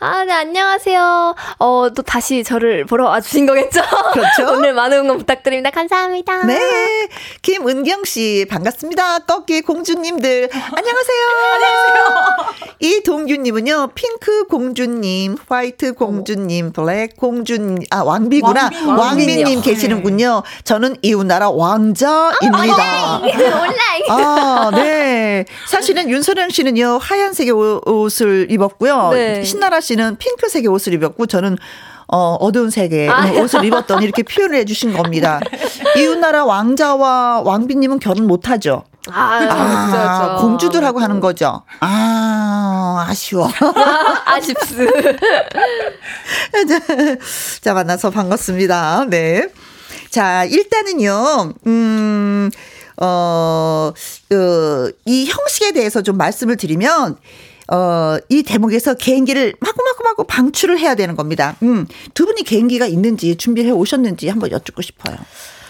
[0.00, 1.34] 아, 네, 안녕하세요.
[1.58, 3.80] 어, 또 다시 저를 보러 와주신 거겠죠?
[4.12, 4.52] 그렇죠.
[4.52, 5.70] 오늘 많은 응원 부탁드립니다.
[5.70, 6.44] 감사합니다.
[6.46, 7.08] 네.
[7.42, 9.20] 김은경 씨, 반갑습니다.
[9.20, 10.48] 꺾기 공주님들.
[10.52, 11.22] 안녕하세요.
[11.54, 12.72] 안녕하세요.
[12.80, 18.70] 이동규님은요, 핑크 공주님, 화이트 공주님, 블랙 공주님, 아, 왕비구나.
[18.86, 19.60] 왕비, 왕비님.
[19.62, 20.42] 계시는군요.
[20.64, 23.20] 저는 이웃나라 왕자입니다.
[23.20, 24.02] 온라인.
[24.10, 25.44] 아, 네.
[25.68, 29.10] 사실은 윤서령 씨는요, 하얀색의 옷- 옷을 입었고요.
[29.12, 29.44] 네.
[29.44, 31.58] 신나라 씨는 핑크색의 옷을 입었고, 저는
[32.08, 33.32] 어, 어두운 색의 아.
[33.32, 35.40] 옷을 입었던 이렇게 표현을 해주신 겁니다.
[35.96, 38.84] 이웃나라 왕자와 왕비님은 결혼 못하죠.
[39.10, 40.46] 아, 아, 그렇죠.
[40.46, 41.62] 공주들하고 하는 거죠.
[41.80, 43.50] 아, 아쉬워.
[44.26, 44.88] 아쉽스.
[47.62, 49.06] 자, 만나서 반갑습니다.
[49.08, 49.48] 네.
[50.10, 52.50] 자, 일단은요, 음,
[52.98, 53.06] 어,
[54.32, 57.16] 어, 이 형식에 대해서 좀 말씀을 드리면,
[57.70, 61.56] 어, 이 대목에서 개인기를 마구마구마구 방출을 해야 되는 겁니다.
[61.62, 65.16] 음, 두 분이 개인기가 있는지 준비를 해 오셨는지 한번 여쭙고 싶어요.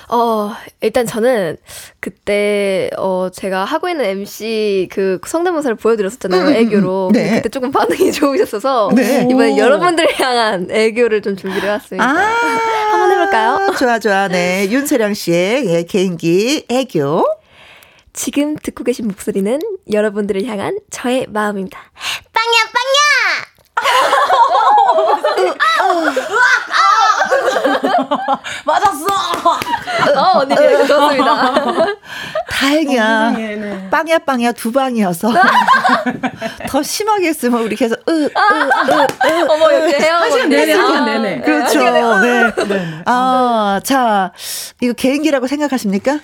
[0.09, 0.53] 어,
[0.83, 1.57] 일단 저는
[1.99, 6.51] 그때, 어, 제가 하고 있는 MC 그 성대모사를 보여드렸었잖아요.
[6.51, 7.11] 애교로.
[7.15, 7.37] 네.
[7.37, 8.91] 그때 조금 반응이 좋으셨어서.
[8.95, 9.27] 네.
[9.31, 12.05] 이번에 여러분들을 향한 애교를 좀 준비를 해왔습니다.
[12.05, 13.75] 아, 한번 해볼까요?
[13.79, 14.29] 좋아, 좋아.
[14.29, 14.69] 네.
[14.71, 17.25] 윤세령 씨의 예, 개인기 애교.
[18.13, 19.59] 지금 듣고 계신 목소리는
[19.91, 21.79] 여러분들을 향한 저의 마음입니다.
[22.33, 22.73] 빵야,
[28.65, 29.07] 맞았어.
[29.43, 30.21] 빵야!
[30.21, 31.55] 어, 언니, 네, 좋습니다.
[32.49, 33.35] 다행이야.
[33.39, 33.91] 예, 네.
[33.91, 35.33] 빵야, 빵야 두 방이어서.
[36.69, 38.31] 더 심하게 했으면 우리 계속, 으, 으, 으,
[39.49, 41.41] 어머, 이렇게 헤어고 시간 내내, 한 시간 내내.
[41.41, 41.81] 그렇죠.
[42.21, 42.53] 네.
[43.07, 44.33] 아, 자,
[44.81, 46.21] 이거 개인기라고 생각하십니까?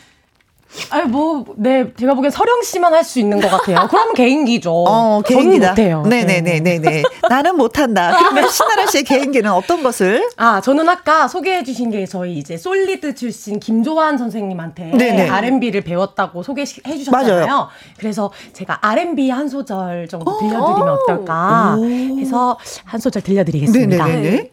[0.90, 3.86] 아니 뭐, 네, 제가 보기엔 서령 씨만 할 수 있는 것 같아요.
[3.88, 4.70] 그럼 개인기죠.
[4.86, 5.70] 어, 개인기다.
[5.70, 6.02] 못해요.
[6.06, 7.02] 네네네네네.
[7.28, 8.14] 나는 못한다.
[8.18, 10.28] 그러면 신나라 씨의 개인기는 어떤 것을?
[10.36, 15.28] 아, 저는 아까 소개해주신 게 저희 이제 솔리드 출신 김조한 선생님한테 네네.
[15.30, 17.46] R&B를 배웠다고 소개해 주셨잖아요.
[17.46, 17.68] 맞아요.
[17.98, 21.76] 그래서 제가 R&B 한 소절 정도 들려드리면 어떨까
[22.18, 24.06] 해서 한 소절 들려드리겠습니다.
[24.06, 24.50] 네네네.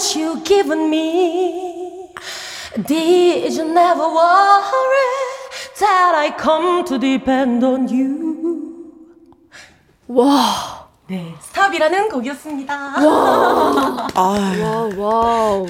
[0.00, 2.08] That you've given me.
[2.86, 5.10] Did you never worry
[5.78, 8.90] that I come to depend on you?
[10.08, 12.74] 와, 네, 스탑이라는 곡이었습니다.
[12.74, 15.66] 아, 와우, 와우.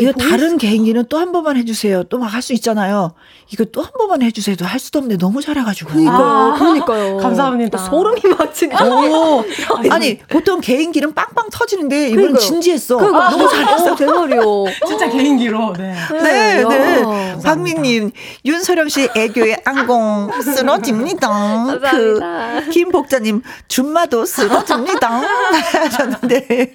[0.00, 2.04] 이거 다른 개인기는 또 한 번만 해주세요.
[2.04, 3.12] 또 막 할 수 있잖아요.
[3.50, 5.90] 이거 또 한 번만 해주세요도 할 수도 없는데 너무 잘해가지고.
[5.90, 7.16] 그러니까요, 그러니까요.
[7.22, 7.78] 감사합니다.
[7.78, 8.84] 소름이 막 진짜.
[8.84, 9.44] 오,
[9.90, 12.46] 아니 보통 개인기는 빵빵 터지는데 이번엔 그러니까요.
[12.46, 12.96] 진지했어.
[12.98, 13.94] 그거 너무 너무 잘했어.
[13.96, 14.42] 대머리요.
[14.86, 15.72] 진짜 개인기로.
[15.78, 15.94] 네.
[16.22, 16.68] 네, 야.
[16.68, 17.38] 네.
[17.42, 18.10] 박민님,
[18.44, 21.28] 윤서령 씨 애교에 안공 쓰러집니다.
[21.28, 21.90] 감사합니다.
[21.90, 25.08] 그, 김복자님, 줌마도 쓰러집니다.
[25.72, 26.74] 하셨는데.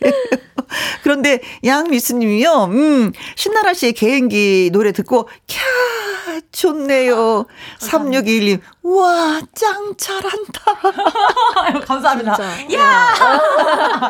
[1.04, 7.46] 그런데 양미수님이요, 음, 신나라 씨의 개인기 노래 듣고, 캬, 좋네요.
[7.80, 11.82] 3621님, 우와, 짱 잘한다.
[11.86, 12.38] 감사합니다.
[12.74, 13.14] 야!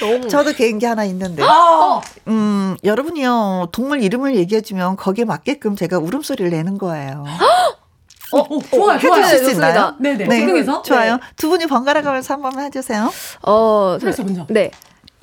[0.00, 0.28] 너무.
[0.28, 1.42] 저도 개인기 하나 있는데.
[1.42, 7.24] 어, 음, 여러분이요, 동물 이름을 얘기해주면 거기에 맞게끔 제가 울음소리를 내는 거예요.
[8.32, 9.22] 어, 어, 좋아요, 좋아요.
[9.22, 9.50] 해주실 수.
[9.52, 9.94] 있나요?
[10.00, 10.26] 네네.
[10.26, 10.82] 네, 집중해서.
[10.82, 11.18] 좋아요.
[11.36, 13.12] 두 분이 번갈아 가면서 한번 해주세요.
[13.42, 14.46] 어, 그래서 먼저.
[14.50, 14.70] 네.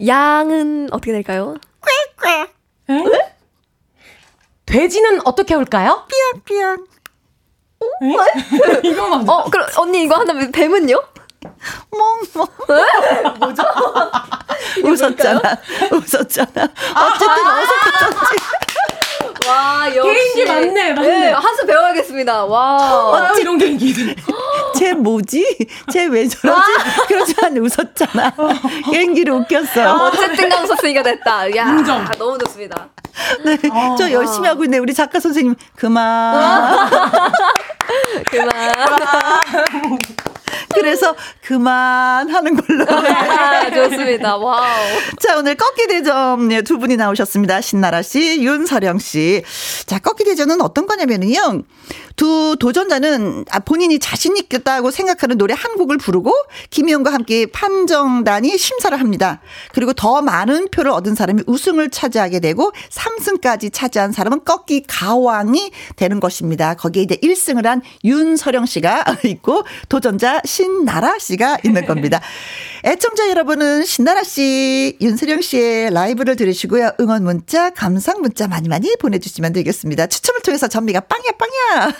[0.05, 1.55] 양은 어떻게 될까요?
[2.91, 3.35] 에?
[4.65, 6.05] 돼지는 어떻게 올까요?
[6.45, 6.79] 삐약.
[6.79, 8.79] 에?
[8.83, 9.31] 이거 먼저.
[9.31, 11.01] 어, 그럼 언니 이거 한다면 뱀은요?
[11.91, 12.47] 멍멍.
[13.39, 13.63] 뭐죠?
[14.83, 15.41] 웃었잖아.
[15.91, 16.63] 웃었잖아.
[16.63, 18.35] 어쨌든 어색했던지.
[19.47, 20.13] 와, 역시.
[20.33, 21.31] 개인기 맞네, 맞네.
[21.31, 22.45] 한수 배워야겠습니다.
[22.45, 22.77] 와.
[23.29, 24.15] 아, 이런 개인기들.
[24.77, 25.67] 쟤 뭐지?
[25.91, 26.61] 쟤 왜 저러지?
[27.07, 28.33] 그러지만 웃었잖아.
[28.91, 30.05] 개인기로 웃겼어.
[30.07, 31.55] 어쨌든 간 소스이가 됐다.
[31.55, 32.05] 야, 인정.
[32.17, 32.87] 너무 좋습니다.
[33.45, 33.57] 네,
[33.97, 34.77] 저 열심히 하고 있네.
[34.77, 36.89] 우리 작가 선생님 그만.
[38.29, 38.51] 그만.
[40.73, 42.85] 그래서 그만 하는 걸로.
[42.89, 44.37] 아, 좋습니다.
[44.37, 44.63] 와우.
[45.19, 47.61] 자, 오늘 꺾기 대전 네, 두 분이 나오셨습니다.
[47.61, 49.43] 신나라 씨, 윤서령 씨.
[49.85, 51.63] 자, 꺾기 대전은 어떤 거냐면요.
[52.15, 56.31] 두 도전자는 아, 본인이 자신 있겠다고 생각하는 노래 한 곡을 부르고
[56.69, 59.41] 김희영과 함께 판정단이 심사를 합니다.
[59.73, 66.19] 그리고 더 많은 표를 얻은 사람이 우승을 차지하게 되고 3승까지 차지한 사람은 꺾기 가왕이 되는
[66.19, 66.75] 것입니다.
[66.75, 72.21] 거기에 이제 1승을 한 윤서령 씨가 있고 도전자 신 나라 씨가 있는 겁니다.
[72.83, 76.93] 애청자 여러분은 신나라 씨, 윤서령 씨의 라이브를 들으시고요.
[76.99, 80.07] 응원 문자, 감상 문자 많이 많이 보내주시면 되겠습니다.
[80.07, 81.91] 추첨을 통해서 전미가 빵야 빵야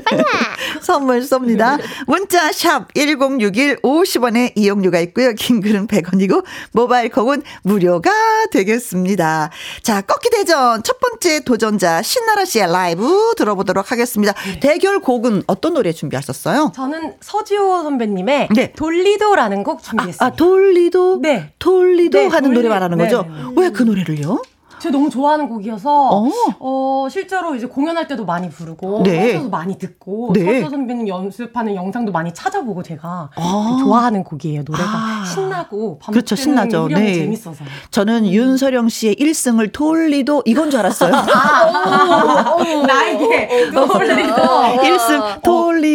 [0.80, 1.78] 선물 쏩니다.
[2.06, 5.34] 문자 샵 1061 50원의 이용료가 있고요.
[5.34, 8.10] 긴 글은 100원이고 모바일 콩은 무료가
[8.52, 9.50] 되겠습니다.
[9.82, 14.32] 자, 꺾기 대전 첫 번째 도전자 신나라 씨의 라이브 들어보도록 하겠습니다.
[14.62, 16.72] 대결 곡은 어떤 노래 준비하셨어요?
[16.74, 18.72] 저는 서지호 선배님의 네.
[18.72, 20.24] 돌리도라는 곡 준비했습니다.
[20.24, 21.52] 아, 돌리도 네.
[21.58, 23.22] 돌리도 네, 하는 돌리- 노래 말하는 네, 거죠?
[23.22, 23.52] 네, 네.
[23.56, 24.42] 왜그 노래를요?
[24.80, 26.28] 제가 너무 좋아하는 곡이어서 어.
[26.58, 27.08] 어.
[27.10, 29.28] 실제로 이제 공연할 때도 많이 부르고 네.
[29.28, 30.44] 콘서트도 많이 듣고 네.
[30.44, 33.78] 서지호 선배님 연습하는 영상도 많이 찾아보고 제가 아.
[33.82, 34.62] 좋아하는 곡이에요.
[34.66, 35.24] 노래가 아.
[35.24, 36.88] 신나고 밤 그렇죠, 신나죠.
[36.88, 37.14] 네.
[37.14, 37.64] 재밌어서.
[37.92, 41.12] 저는 윤서령 씨의 1승을 돌리도 이건 줄 알았어요.
[42.86, 45.20] 나에게 돌리도 일승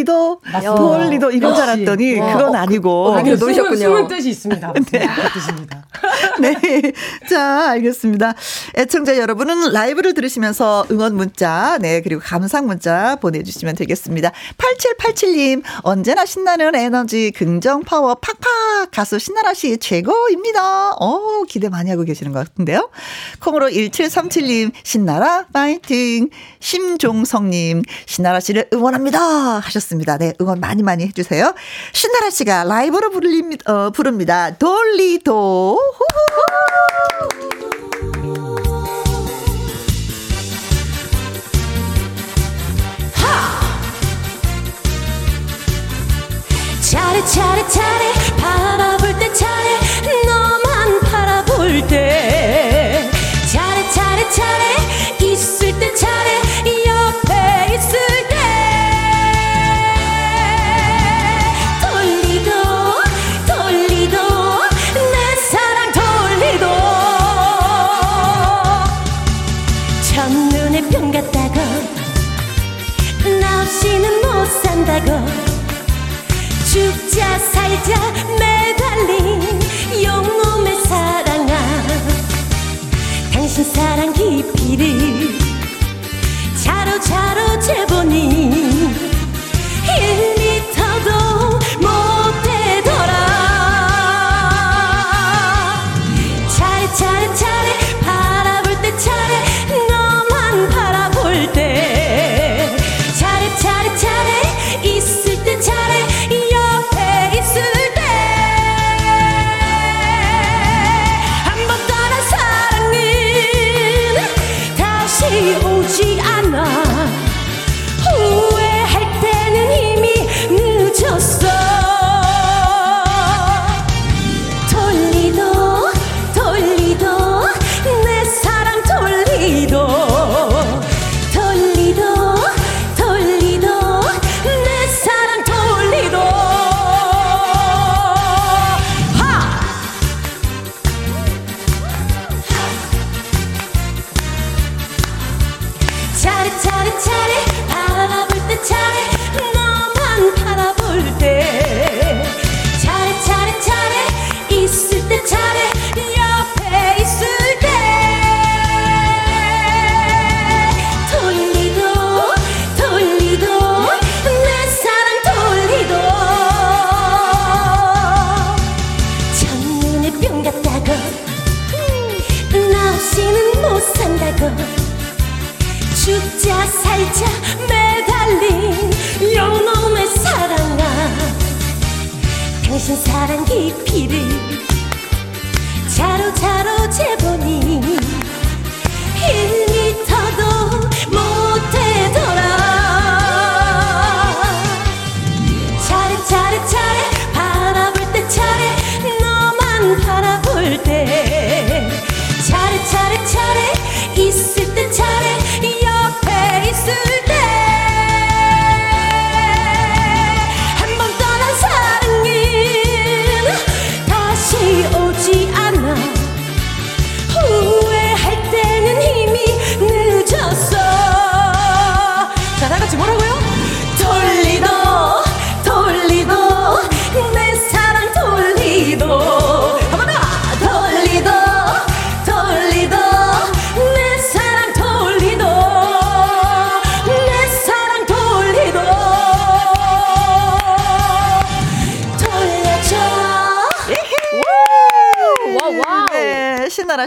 [0.04, 3.14] 돌리도 돌리도, 돌리도 이건 줄 알았더니 그건 아니고.
[3.14, 3.76] 아, 노리셨군요.
[3.76, 4.72] 숨은, 뜻이 있습니다.
[4.92, 5.06] 네.
[5.06, 5.86] 그 뜻입니다.
[6.40, 6.92] 네.
[7.28, 8.34] 자, 알겠습니다.
[8.76, 14.32] 애청자 여러분은 라이브를 들으시면서 응원 문자, 네, 그리고 감상 문자 보내주시면 되겠습니다.
[14.56, 18.90] 8787님, 언제나 신나는 에너지, 긍정 파워, 팍팍!
[18.90, 20.92] 가수 신나라 씨 최고입니다.
[20.98, 22.90] 어 기대 많이 하고 계시는 것 같은데요.
[23.40, 26.30] 콩으로 1737님, 신나라, 파이팅!
[26.60, 29.18] 심종성님, 신나라 씨를 응원합니다.
[29.58, 29.89] 하셨습니다.
[30.18, 31.54] 네, 응원 많이 많이 해주세요.
[31.92, 33.72] 신나라 씨가 라이브로 부릅니다.
[33.72, 34.56] 어, 부릅니다.
[34.56, 35.78] 돌리도.
[46.90, 49.78] 차례 차례 차례 바라볼 때 차례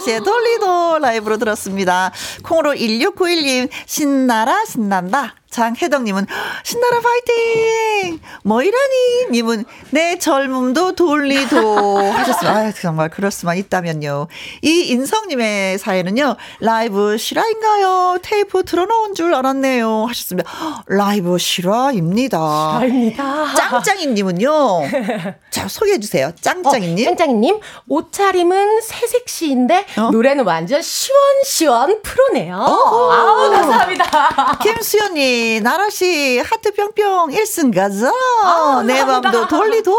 [0.03, 2.11] 씨의 돌리도 라이브로 들었습니다.
[2.43, 5.35] 콩으로 1691님, 신나라, 신난다.
[5.53, 6.25] 장혜덕님은
[6.63, 8.19] 신나라 파이팅!
[8.43, 9.27] 뭐이라니?
[9.29, 12.57] 님은 내 젊음도 돌리도 하셨습니다.
[12.57, 14.27] 아 정말 그럴 수만 있다면요.
[14.63, 18.17] 이 인성님의 사연은요, 라이브 실화인가요?
[18.23, 20.05] 테이프 틀어놓은 줄 알았네요.
[20.07, 20.49] 하셨습니다.
[20.87, 22.77] 라이브 실화입니다.
[22.77, 23.53] 아닙니다.
[23.55, 24.81] 짱짱이님은요,
[25.51, 26.31] 자, 소개해 주세요.
[26.41, 27.05] 짱짱이님.
[27.05, 30.09] 짱짱이님 옷차림은 새색시인데 어?
[30.11, 32.55] 노래는 완전 시원시원 프로네요.
[32.57, 33.11] 어허.
[33.13, 34.57] 아우 감사합니다.
[34.63, 38.11] 김수연님, 나라 씨, 하트 뿅뿅 1승 가자.
[38.43, 39.03] 아, 내.
[39.03, 39.91] 맘도 돌리도.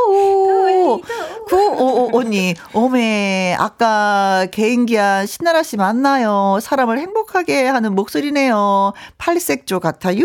[1.49, 6.59] 9555님, 오메, 아까 개인기한 신나라씨 맞나요?
[6.63, 8.93] 사람을 행복하게 하는 목소리네요.
[9.19, 10.25] 팔색조 같아요.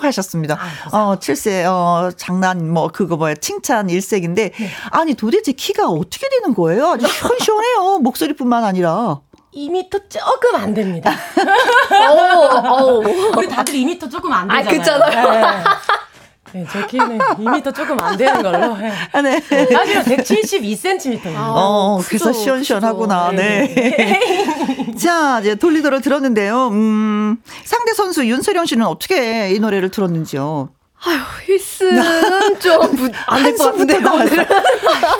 [0.00, 0.58] 하셨습니다.
[0.92, 4.52] 어, 7세, 어, 장난, 뭐, 그거 뭐야, 칭찬 일색인데,
[4.90, 6.88] 아니, 도대체 키가 어떻게 되는 거예요?
[6.88, 7.98] 아주 시원시원해요.
[8.00, 9.20] 목소리뿐만 아니라.
[9.54, 11.12] 2m 조금 안 됩니다.
[12.10, 13.02] 오, 오.
[13.36, 15.00] 우리 다들 2m 조금 안 아, 되잖아요.
[15.00, 15.30] 그렇잖아요.
[15.32, 15.64] 네.
[16.52, 18.76] 네, 제 키는 2m 조금 안 되는 걸로.
[18.76, 18.92] 네.
[19.12, 19.40] 아, 네.
[19.40, 21.34] 사실은 172cm입니다.
[21.36, 23.30] 어, 그래서 크죠, 시원시원하구나.
[23.30, 23.42] 크죠.
[23.42, 24.94] 네.
[24.98, 26.68] 자, 이제 돌리도록 들었는데요.
[26.68, 30.70] 음, 상대 선수 윤서령 씨는 어떻게 이 노래를 들었는지요?
[31.02, 33.98] 아휴, 힐스는 좀안될 것 같은데.
[34.00, 34.44] 나왔어요.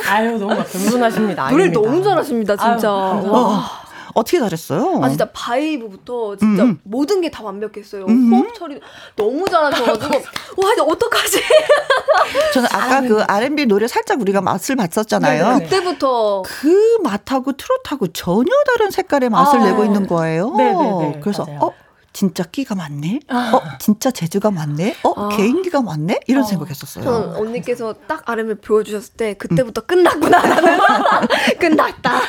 [0.09, 1.51] 아유, 너무 겸손하십니다.
[1.51, 1.69] 노래.
[1.69, 2.89] 너무 잘하십니다, 진짜.
[2.91, 3.80] 아유, 와.
[4.15, 5.01] 어떻게 잘했어요?
[5.03, 6.79] 아 진짜 바이브부터 진짜 음.
[6.85, 8.07] 모든 게 다 완벽했어요.
[8.07, 8.33] 음.
[8.33, 8.81] 호흡 처리
[9.17, 10.15] 너무 잘하셔가지고
[10.63, 11.41] 와 이제 어떡하지?
[12.55, 15.45] 저는 아까 그 R&B 노래 살짝 우리가 맛을 봤었잖아요.
[15.45, 15.65] 네네네.
[15.65, 19.65] 그때부터 그 맛하고 트롯하고 전혀 다른 색깔의 맛을 아.
[19.65, 20.51] 내고 있는 거예요.
[20.57, 21.59] 네네네, 그래서 맞아요.
[21.63, 21.73] 어
[22.13, 23.21] 진짜 끼가 많네.
[23.31, 24.97] 어 진짜 재주가 많네.
[25.05, 25.29] 어 아.
[25.37, 26.19] 개인기가 많네.
[26.27, 27.05] 이런 생각했었어요.
[27.05, 30.43] 저는 언니께서 딱 RM을 보여주셨을 때 그때부터 끝났구나.
[31.61, 32.21] 끝났다.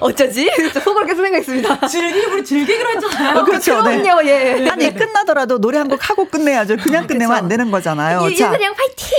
[0.00, 0.48] 어쩌지?
[0.84, 1.86] 속으로 계속 생각했습니다.
[1.88, 3.44] 즐기, 우리 즐기기로 했잖아요.
[3.44, 3.82] 그렇죠.
[3.82, 4.00] 네.
[4.02, 4.68] 그럼요, 예.
[4.70, 6.76] 아니 끝나더라도 노래 한 곡 하고 끝내야죠.
[6.78, 8.20] 그냥 끝내면 안 되는 거잖아요.
[8.20, 9.16] 자, 윤선영 파이팅!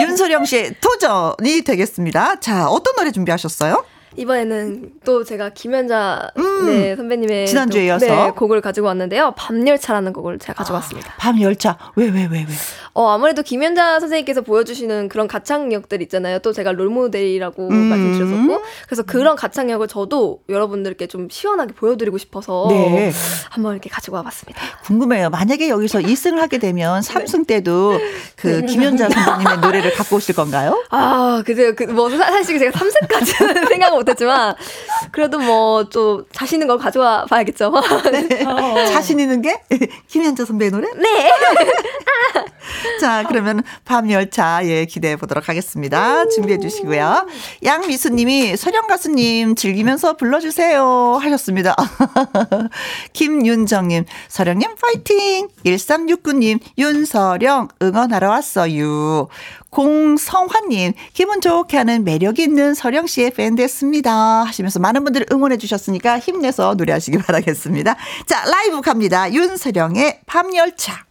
[0.00, 2.40] 윤소령 씨의 도전이 되겠습니다.
[2.40, 3.84] 자, 어떤 노래 준비하셨어요?
[4.16, 6.30] 이번에는 또 제가 김연자
[6.66, 7.46] 네, 선배님의 음.
[7.46, 8.06] 지난주에 또, 이어서.
[8.06, 9.34] 네, 곡을 가지고 왔는데요.
[9.36, 11.12] 밤열차라는 곡을 제가 가지고 왔습니다.
[11.18, 11.76] 밤 열차.
[11.96, 12.46] 왜, 왜, 왜, 왜?
[12.94, 16.38] 어, 아무래도 김연자 선생님께서 보여주시는 그런 가창력들 있잖아요.
[16.38, 17.74] 또 제가 롤모델이라고 음.
[17.74, 18.62] 말씀드렸었고.
[18.86, 23.10] 그래서 그런 가창력을 저도 여러분들께 좀 시원하게 보여드리고 싶어서 네.
[23.50, 24.60] 한번 이렇게 가지고 와봤습니다.
[24.84, 25.30] 궁금해요.
[25.30, 27.98] 만약에 여기서 2승을 하게 되면 3승 때도
[28.36, 30.82] 그 김연자 선배님의 노래를 갖고 오실 건가요?
[30.90, 31.74] 아, 그죠.
[31.74, 34.54] 그, 뭐, 사- 사실 제가 3세까지는 생각을 못 했지만,
[35.10, 37.72] 그래도 뭐, 좀, 자신 있는 걸 가져와 봐야겠죠.
[38.92, 39.60] 자신 있는 게
[40.08, 40.88] 김연자 선배의 노래?
[40.96, 41.30] 네.
[43.00, 46.26] 자, 그러면 밤 열차 예 기대해 보도록 하겠습니다.
[46.28, 47.26] 준비해 주시고요.
[47.62, 51.74] 양미수 님이 서령 가수님 즐기면서 불러 주세요 하셨습니다.
[53.12, 55.48] 김윤정 님, 서령 님 파이팅.
[55.64, 59.28] 1369 님, 윤서령 응원하러 왔어요.
[59.70, 64.44] 공성환님, 기분 좋게 하는 매력 있는 서령 씨의 팬 됐습니다.
[64.44, 67.96] 하시면서 많은 분들이 응원해 주셨으니까 힘내서 노래하시기 바라겠습니다.
[68.26, 69.30] 자, 라이브 갑니다.
[69.32, 71.04] 윤서령의 밤열차.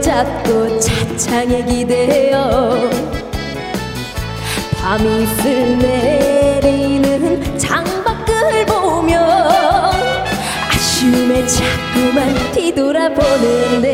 [0.00, 2.90] 잡고 차창에 기대어
[4.80, 9.20] 밤이 슬 내리는 창밖을 보며
[10.70, 13.90] 아쉬움에 자꾸만 뒤돌아보는데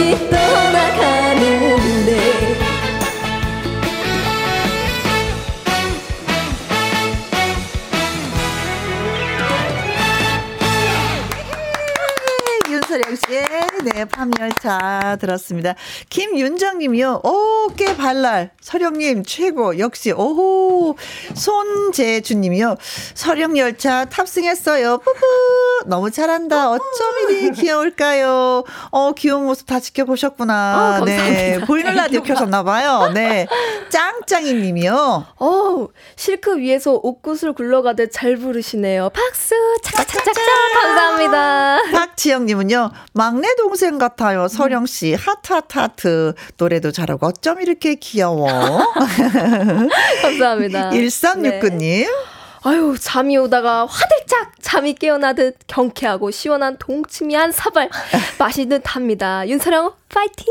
[0.00, 0.29] 미
[14.40, 15.74] 열차 들었습니다.
[16.08, 17.20] 김윤정님이요.
[17.24, 18.50] 오, 꽤 발랄.
[18.60, 19.78] 서령님 최고.
[19.78, 20.96] 역시 오호.
[21.34, 22.76] 손재주님이요.
[23.14, 24.98] 서령 열차 탑승했어요.
[24.98, 25.20] 뿌뿌.
[25.86, 26.70] 너무 잘한다.
[26.70, 26.84] 어쩜
[27.30, 28.64] 이리 귀여울까요?
[28.90, 30.54] 어, 귀여운 모습 다 지켜보셨구나.
[30.54, 31.60] 아, 네.
[31.66, 33.12] 보이는 라디오 켜셨나봐요.
[33.14, 33.46] 네.
[33.90, 35.26] 짱짱이님이요.
[35.38, 35.86] 어,
[36.16, 39.10] 실크 위에서 옷구슬 굴러가듯 잘 부르시네요.
[39.10, 39.54] 박수!
[39.82, 40.40] 차차차차차!
[40.82, 41.78] 감사합니다.
[41.92, 44.39] 박지영님은요, 막내 동생 같아요.
[44.48, 46.34] 서령 씨, 하트, 하트, 하트.
[46.56, 48.46] 노래도 잘하고, 어쩜 이렇게 귀여워.
[50.22, 50.90] 감사합니다.
[50.90, 51.78] 1369님.
[51.80, 52.06] 네.
[52.62, 57.88] 아유, 잠이 오다가 화들짝 잠이 깨어나듯 경쾌하고 시원한 동치미 한 사발
[58.38, 59.48] 마시 듯합니다.
[59.48, 60.44] 윤서령 파이팅!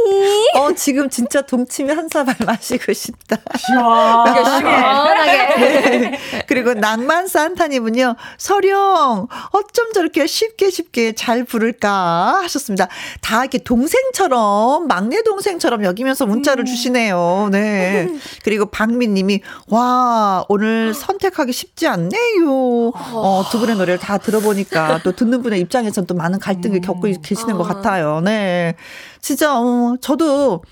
[0.55, 3.38] 어, 지금 진짜 동치미 한 사발 마시고 싶다.
[3.57, 5.55] 시원하게.
[5.99, 6.20] 네.
[6.47, 12.88] 그리고 낭만 산타님은요, 서령, 어쩜 저렇게 쉽게 쉽게 잘 부를까 하셨습니다.
[13.22, 17.49] 다 이렇게 동생처럼, 막내 동생처럼 여기면서 문자를 주시네요.
[17.51, 18.07] 네.
[18.43, 22.91] 그리고 박민님이, 와, 오늘 선택하기 쉽지 않네요.
[22.95, 27.57] 어, 두 분의 노래를 다 들어보니까 또 듣는 분의 입장에서는 또 많은 갈등을 겪고 계시는
[27.57, 28.22] 것 같아요.
[28.22, 28.76] 네.
[29.22, 30.63] 진짜, 어, 저도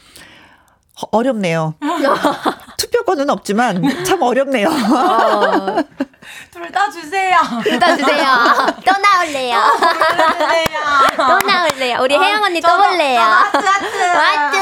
[1.11, 1.75] 어렵네요.
[2.77, 4.67] 투표권은 없지만 참 어렵네요.
[4.67, 5.77] 어,
[6.51, 7.37] 둘다 주세요.
[7.65, 8.25] 일단 주세요.
[8.85, 9.59] 또 나올래요.
[11.15, 11.99] 또 나올래요.
[12.01, 13.19] 우리 혜영 언니 또 볼래요.
[13.21, 13.97] 하트 하트.
[13.97, 14.57] 하트.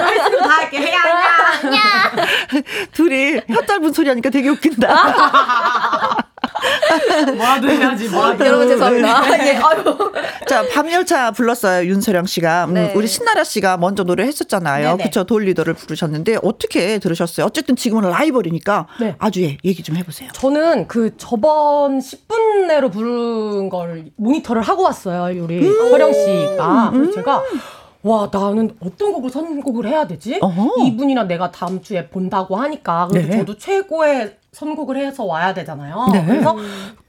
[0.00, 0.92] 노래 지금 다 할게.
[2.92, 6.28] 둘이 혀 짧은 소리 하니까 되게 웃긴다.
[7.36, 8.08] 뭐라도 해야지.
[8.08, 8.46] 뭐라도.
[8.46, 9.38] 여러분 죄송합니다.
[9.46, 9.84] 예, 아유.
[10.46, 12.66] 자, 밤열차 불렀어요, 윤서령 씨가.
[12.66, 12.92] 음, 네.
[12.94, 14.96] 우리 신나라 씨가 먼저 노래 했었잖아요.
[14.96, 15.04] 네네.
[15.04, 17.46] 그쵸, 돌리더를 부르셨는데 어떻게 들으셨어요?
[17.46, 19.16] 어쨌든 지금은 라이벌이니까 네.
[19.18, 20.30] 아주 예, 얘기 좀 해보세요.
[20.32, 25.42] 저는 그 저번 10분 내로 부른 걸 모니터를 하고 왔어요.
[25.42, 26.90] 우리 서령 씨가.
[26.92, 27.42] 그래서 제가
[28.02, 30.38] 와 나는 어떤 곡을 선곡을 해야 되지?
[30.40, 30.86] 어허.
[30.86, 33.38] 이분이랑 내가 다음 주에 본다고 하니까 그래도 네.
[33.38, 36.06] 저도 최고의 선곡을 해서 와야 되잖아요.
[36.12, 36.24] 네.
[36.26, 36.56] 그래서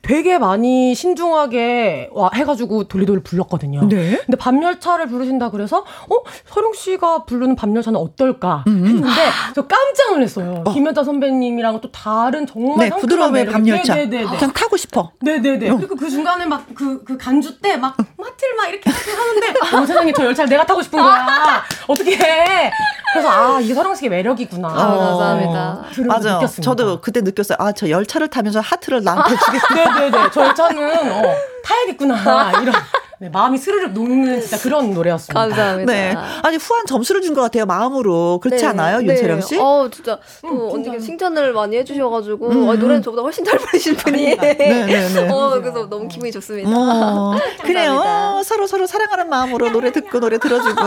[0.03, 3.87] 되게 많이 신중하게 와 해가지고 돌리돌리 불렀거든요.
[3.87, 4.19] 네.
[4.25, 8.85] 근데 밤열차를 부르신다 그래서 어 서령 씨가 부르는 밤열차는 어떨까 음.
[8.85, 9.09] 했는데
[9.55, 10.65] 저 깜짝 놀랐어요.
[10.73, 13.95] 김여자 선배님이랑 또 다른 정말 네, 부드러움의 밤열차.
[13.95, 14.25] 네네네.
[14.25, 15.11] 그냥 타고 싶어.
[15.21, 15.73] 네네네.
[15.77, 20.49] 그리고 그 중간에 막그그 간주 때 막 마틸 막 이렇게 하는데 어 세상에 저 열차를
[20.49, 21.63] 내가 타고 싶은 거야.
[21.87, 22.71] 어떻게 해?
[23.13, 24.67] 그래서 아 이게 서령 씨의 매력이구나.
[24.67, 25.85] 아, 감사합니다.
[26.07, 26.35] 맞아요.
[26.37, 26.61] 느꼈습니다.
[26.61, 27.57] 저도 그때 느꼈어요.
[27.59, 29.92] 아, 저 열차를 타면서 하트를 나한테 주겠다.
[29.99, 30.29] 네네네.
[30.33, 32.73] 저 열차는 어, 타야겠구나 이런
[33.19, 35.39] 네, 마음이 스르륵 녹는 진짜 그런 노래였습니다.
[35.39, 35.93] 감사합니다.
[35.93, 36.13] 네.
[36.41, 38.39] 아니, 후한 점수를 준 것 같아요, 마음으로.
[38.43, 39.05] 그렇지 네, 않아요, 네.
[39.13, 39.57] 윤서령 씨?
[39.57, 40.97] 어, 진짜 또 음, 언니가.
[40.99, 44.35] 칭찬을 많이 해주셔가지고 음, 어, 노래는 저보다 훨씬 잘 부르신 분이.
[44.35, 45.29] 네, 네, 네.
[45.31, 46.69] 어, 그래서 너무 기분이 좋습니다.
[46.69, 48.41] 어, 그래요.
[48.43, 50.81] 서로 서로 사랑하는 마음으로 노래 듣고 노래 들어주고.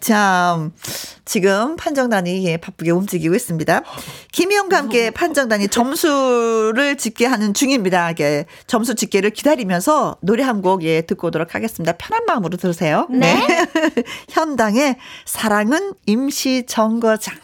[0.00, 0.70] 자,
[1.24, 3.82] 지금 판정단이 예, 바쁘게 움직이고 있습니다.
[4.32, 8.12] 김희영과 함께 판정단이 점수를 집계 하는 중입니다.
[8.20, 11.92] 예, 점수 집계를 기다리면서 노래 한 곡 예, 듣고 오도록 하겠습니다.
[11.92, 13.06] 편한 마음으로 들으세요.
[13.10, 13.36] 네.
[14.30, 17.36] 현당의 사랑은 임시 정거장.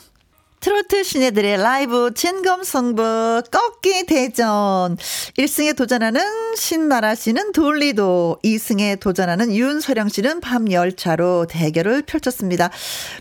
[0.63, 4.97] 트로트 신예들의 라이브 진검승부 꺾기 대전
[5.37, 6.23] 1승에 도전하는
[6.55, 12.71] 신나라 씨는 돌리도 2승에 도전하는 윤소령 씨는 밤 열차로 대결을 펼쳤습니다.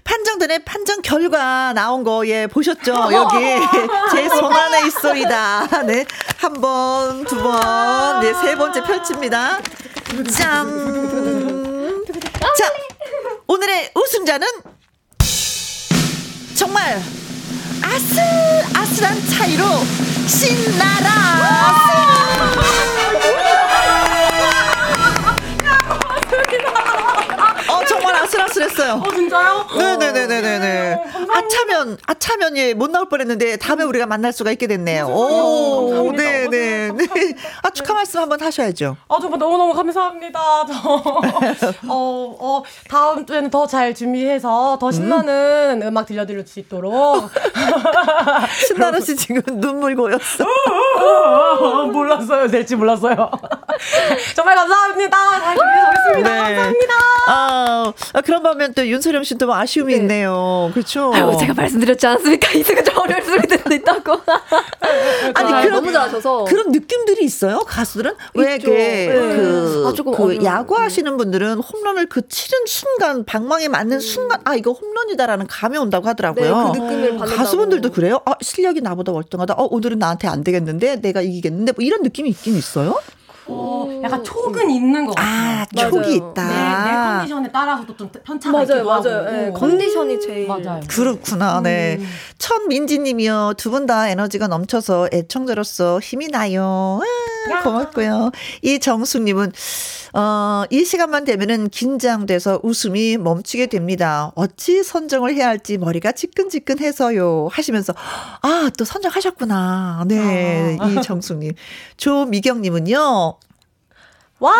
[0.03, 2.93] 판정단의 판정 결과 나온 거 예 보셨죠?
[3.11, 3.35] 여기
[4.13, 5.81] 제손 안에 있소이다.
[5.87, 6.05] 네.
[6.37, 9.59] 한 번, 두 번, 네, 세 번째 펼칩니다.
[10.31, 12.05] 짠.
[12.55, 12.71] 자,
[13.47, 14.47] 오늘의 우승자는
[16.55, 17.01] 정말
[17.81, 19.63] 아슬아슬한 차이로
[20.27, 21.09] 신나라.
[27.69, 28.93] 어 정말 아슬아슬했어요.
[28.93, 29.65] 어 진짜요?
[29.77, 31.10] 네, 네, 네, 네네네네네.
[31.33, 35.05] 아차면, 아차면, 예, 못 나올 뻔 했는데, 다음에 우리가 만날 수가 있게 됐네요.
[35.07, 36.91] 오, 네네.
[36.91, 37.07] 네.
[37.63, 38.97] 아, 축하 말씀 한번 하셔야죠.
[39.07, 40.39] 아, 정말 너무 너무 감사합니다.
[41.59, 45.97] 저, 어, 어, 다음 주에는 더 잘 준비해서 더 신나는 음.
[45.97, 47.29] 악 들려드릴 수 있도록.
[48.67, 50.43] 신나는 씨 지금 눈물 고였어.
[51.93, 52.47] 몰랐어요.
[52.47, 53.31] 될지 몰랐어요.
[54.35, 55.17] 정말 감사합니다.
[55.39, 56.29] 잘 준비해보겠습니다.
[56.29, 56.55] 네.
[56.55, 56.93] 감사합니다.
[57.27, 59.99] 아, 아, 그런 반면 또 윤소령 씨도 뭐 아쉬움이 네.
[60.01, 60.69] 있네요.
[60.73, 61.11] 그렇죠.
[61.29, 62.51] 아유, 제가 말씀드렸지 않습니까?
[62.57, 64.13] 이승은 좀 어려울 수도 있다고.
[65.35, 66.45] 아니, 그런, 너무 잘하셔서.
[66.45, 67.59] 그런 느낌들이 있어요.
[67.59, 68.13] 가수들은?
[68.35, 69.07] 왜, 그, 네.
[69.07, 73.99] 그, 아, 그 야구하시는 분들은 홈런을 그 치는 순간, 방망이 맞는 음.
[73.99, 76.71] 순간, 아, 이거 홈런이다라는 감이 온다고 하더라고요.
[76.73, 77.35] 네, 그 느낌을 받는다고.
[77.35, 78.19] 가수분들도 그래요?
[78.25, 79.55] 아, 실력이 나보다 월등하다.
[79.55, 80.97] 어, 오늘은 나한테 안 되겠는데?
[81.01, 81.73] 내가 이기겠는데?
[81.73, 82.99] 뭐 이런 느낌이 있긴 있어요?
[83.47, 85.61] 어, 약간 촉은 있는 것 같아요.
[85.87, 86.47] 아, 촉이 있다.
[86.47, 89.17] 내, 내 컨디션에 따라서도 좀 편차가 맞아요, 있기도 맞아요.
[89.17, 89.31] 하고.
[89.31, 90.47] 네, 컨디션이 제일.
[90.47, 90.79] 맞아요.
[90.87, 91.61] 그렇구나.
[91.61, 91.97] 네.
[91.99, 92.05] 음.
[92.37, 93.53] 천민지님이요.
[93.57, 97.01] 두 분 다 에너지가 넘쳐서 애청자로서 힘이 나요.
[97.49, 98.31] 아, 고맙고요.
[98.61, 99.51] 이정숙님은
[100.13, 104.31] 어, 이 시간만 되면은 긴장돼서 웃음이 멈추게 됩니다.
[104.35, 107.47] 어찌 선정을 해야 할지 머리가 지끈지끈해서요.
[107.51, 107.93] 하시면서,
[108.41, 110.03] 아, 또 선정하셨구나.
[110.07, 110.87] 네, 아.
[110.87, 111.53] 이정숙님.
[111.95, 113.37] 조미경님은요,
[114.43, 114.55] 와우,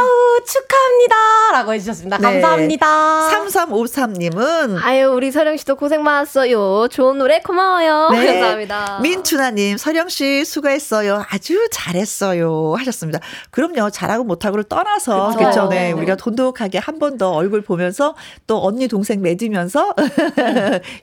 [0.46, 1.16] 축하합니다.
[1.54, 2.18] 라고 해주셨습니다.
[2.20, 2.24] 네.
[2.24, 3.30] 감사합니다.
[3.32, 4.78] 3353님은.
[4.84, 6.88] 아유, 우리 서령씨도 고생 많았어요.
[6.90, 8.10] 좋은 노래 고마워요.
[8.12, 8.26] 네.
[8.40, 9.00] 감사합니다.
[9.02, 11.26] 민춘아님, 서령씨 수고했어요.
[11.32, 12.76] 아주 잘했어요.
[12.78, 13.20] 하셨습니다.
[13.50, 13.90] 그럼요.
[13.90, 15.36] 잘하고 못하고를 떠나서.
[15.36, 15.68] 그렇죠.
[15.68, 15.86] 네.
[15.88, 15.92] 네.
[15.94, 18.14] 우리가 돈독하게 한 번 더 얼굴 보면서
[18.48, 19.94] 또 언니 동생 맺으면서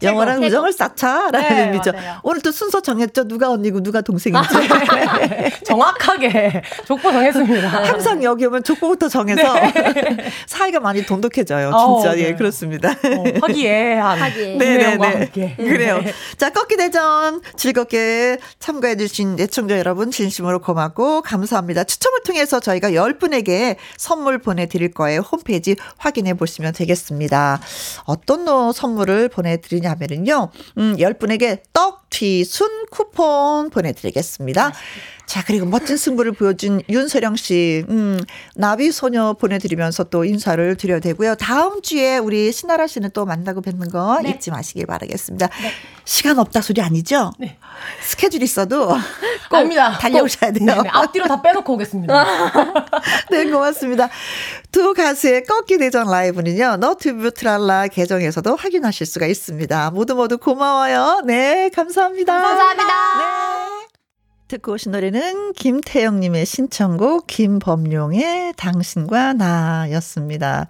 [0.03, 1.93] 영원한 우정을 쌓자라는 네, 의미죠.
[1.93, 2.21] 맞아요.
[2.23, 3.25] 오늘 또 순서 정했죠.
[3.25, 4.49] 누가 언니고 누가 동생인지.
[5.67, 7.69] 정확하게 족보 정했습니다.
[7.69, 10.31] 항상 여기 오면 족보부터 정해서 네.
[10.47, 11.71] 사이가 많이 돈독해져요.
[11.71, 12.29] 어, 진짜 어, 네.
[12.29, 12.91] 예 그렇습니다.
[12.91, 16.03] 어, 화기애애한 네네 네 그래요.
[16.37, 21.85] 자 꺾기 대전 즐겁게 참가해주신 애청자 여러분 진심으로 고맙고 감사합니다.
[21.85, 25.21] 추첨을 통해서 저희가 10분에게 선물 보내드릴 거예요.
[25.21, 27.61] 홈페이지 확인해 보시면 되겠습니다.
[28.05, 30.51] 어떤 너 선물을 보내드리냐면요.
[30.79, 34.73] 음, 10분에게 떡 튀순 쿠폰 보내드리겠습니다.
[35.29, 38.19] 자, 그리고 멋진 승부를 보여준 윤서령 씨, 음,
[38.57, 41.35] 나비 소녀 보내드리면서 또 인사를 드려야 되고요.
[41.35, 44.31] 다음 주에 우리 신나라 씨는 또 만나고 뵙는 거 네.
[44.31, 45.49] 잊지 마시길 바라겠습니다.
[45.49, 45.71] 네.
[46.07, 47.33] 시간 없다 소리 아니죠?
[47.39, 47.59] 네.
[48.01, 48.87] 스케줄 있어도
[49.51, 49.99] 꼭 아닙니다.
[49.99, 50.65] 달려오셔야 돼요.
[50.65, 50.89] 네, 네.
[50.89, 52.25] 앞뒤로 다 빼놓고 오겠습니다.
[53.31, 54.09] 네, 고맙습니다.
[54.73, 59.91] 두 가수의 꺾기 대전 라이브는요, 너튜브 트랄라 계정에서도 확인하실 수가 있습니다.
[59.91, 61.21] 모두 모두 고마워요.
[61.27, 61.98] 네, 감사합니다.
[61.99, 62.39] 감사합니다.
[63.19, 63.78] 네.
[64.49, 70.67] 듣고 오신 노래는 김태영님의 신청곡 김범용의 당신과 나였습니다.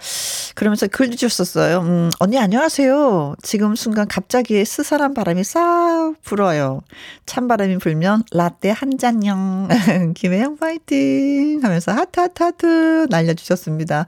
[0.56, 1.78] 그러면서 글 주셨었어요.
[1.82, 3.36] 음, 언니 안녕하세요.
[3.42, 6.80] 지금 순간 갑자기 스산한 바람이 싹 불어요.
[7.26, 9.68] 찬바람이 불면 라떼 한 잔용.
[10.16, 14.06] 김혜영 파이팅 하면서 하트 하트 하트 날려주셨습니다.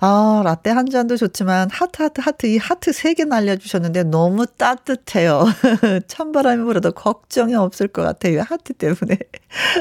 [0.00, 5.46] 아 라떼 한 잔도 좋지만 하트 하트 하트 이 하트 세 개 날려주셨는데 너무 따뜻해요.
[6.06, 8.42] 찬바람이 불어도 걱정이 없을 것 같아요.
[8.46, 9.05] 하트 때문에.
[9.08, 9.18] 네.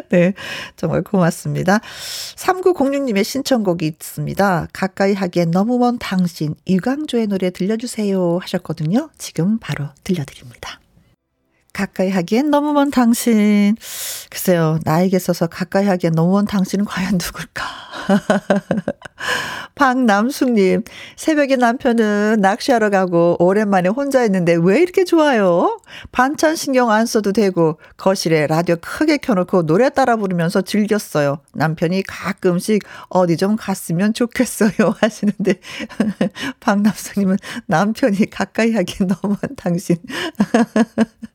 [0.10, 0.34] 네.
[0.76, 1.80] 정말 고맙습니다.
[2.36, 4.68] 3906님의 신청곡이 있습니다.
[4.72, 9.10] 가까이 하기엔 너무 먼 당신, 이광조의 노래 들려주세요 하셨거든요.
[9.18, 10.80] 지금 바로 들려드립니다.
[11.74, 13.76] 가까이 하기엔 너무 먼 당신.
[14.30, 17.66] 글쎄요, 나에게 있어서 가까이 하기엔 너무 먼 당신은 과연 누굴까?
[19.76, 20.84] 박남숙님,
[21.18, 25.80] 새벽에 남편은 낚시하러 가고 오랜만에 혼자 있는데 왜 이렇게 좋아요?
[26.14, 31.40] 반찬 신경 안 써도 되고 거실에 라디오 크게 켜놓고 노래 따라 부르면서 즐겼어요.
[31.54, 35.60] 남편이 가끔씩 어디 좀 갔으면 좋겠어요 하시는데
[36.62, 39.98] 박남숙님은 남편이 가까이 하기엔 너무 먼 당신.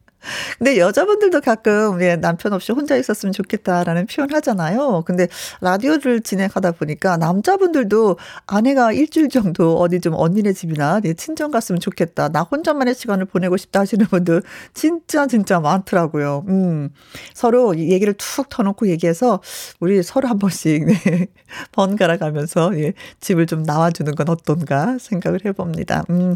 [0.58, 5.02] 근데 여자분들도 가끔 예, 남편 없이 혼자 있었으면 좋겠다라는 표현 하잖아요.
[5.06, 5.28] 근데
[5.60, 8.16] 라디오를 진행하다 보니까 남자분들도
[8.46, 12.28] 아내가 일주일 정도 어디 좀 언니네 집이나 네, 친정 갔으면 좋겠다.
[12.28, 14.42] 나 혼자만의 시간을 보내고 싶다 하시는 분들
[14.74, 16.44] 진짜 진짜 많더라고요.
[16.48, 16.90] 음.
[17.34, 19.40] 서로 얘기를 툭 터놓고 얘기해서
[19.80, 21.26] 우리 서로 한 번씩 네,
[21.72, 26.04] 번갈아 가면서 예, 집을 좀 나와주는 건 어떤가 생각을 해봅니다.
[26.10, 26.34] 음.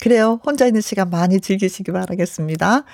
[0.00, 0.40] 그래요.
[0.44, 2.84] 혼자 있는 시간 많이 즐기시기 바라겠습니다.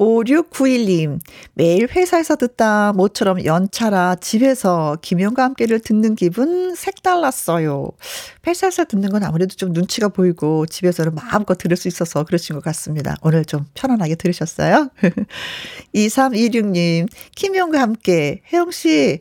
[0.00, 1.20] 5691님,
[1.52, 7.90] 매일 회사에서 듣다 모처럼 연차라 집에서 김영과 함께를 듣는 기분 색달랐어요.
[8.46, 13.14] 회사에서 듣는 건 아무래도 좀 눈치가 보이고 집에서는 마음껏 들을 수 있어서 그러신 것 같습니다.
[13.22, 14.88] 오늘 좀 편안하게 들으셨어요?
[15.94, 19.20] 2326님, 김영과 함께, 혜영씨,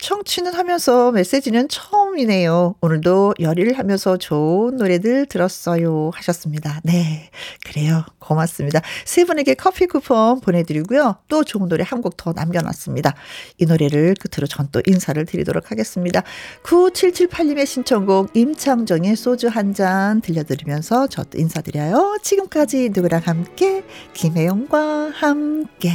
[0.00, 2.74] 청취는 하면서 메시지는 처음이네요.
[2.80, 6.10] 오늘도 열의를 하면서 좋은 노래들 들었어요.
[6.14, 6.80] 하셨습니다.
[6.84, 7.30] 네.
[7.66, 8.04] 그래요.
[8.18, 8.80] 고맙습니다.
[9.04, 11.16] 세 분에게 커피 쿠폰 보내드리고요.
[11.28, 13.14] 또 좋은 노래 한 곡 더 남겨놨습니다.
[13.58, 16.22] 이 노래를 끝으로 전 또 인사를 드리도록 하겠습니다.
[16.62, 22.18] 9778님의 신청곡 임창정의 소주 한 잔 들려드리면서 저 또 인사드려요.
[22.22, 23.84] 지금까지 누구랑 함께
[24.14, 25.92] 김혜영과 함께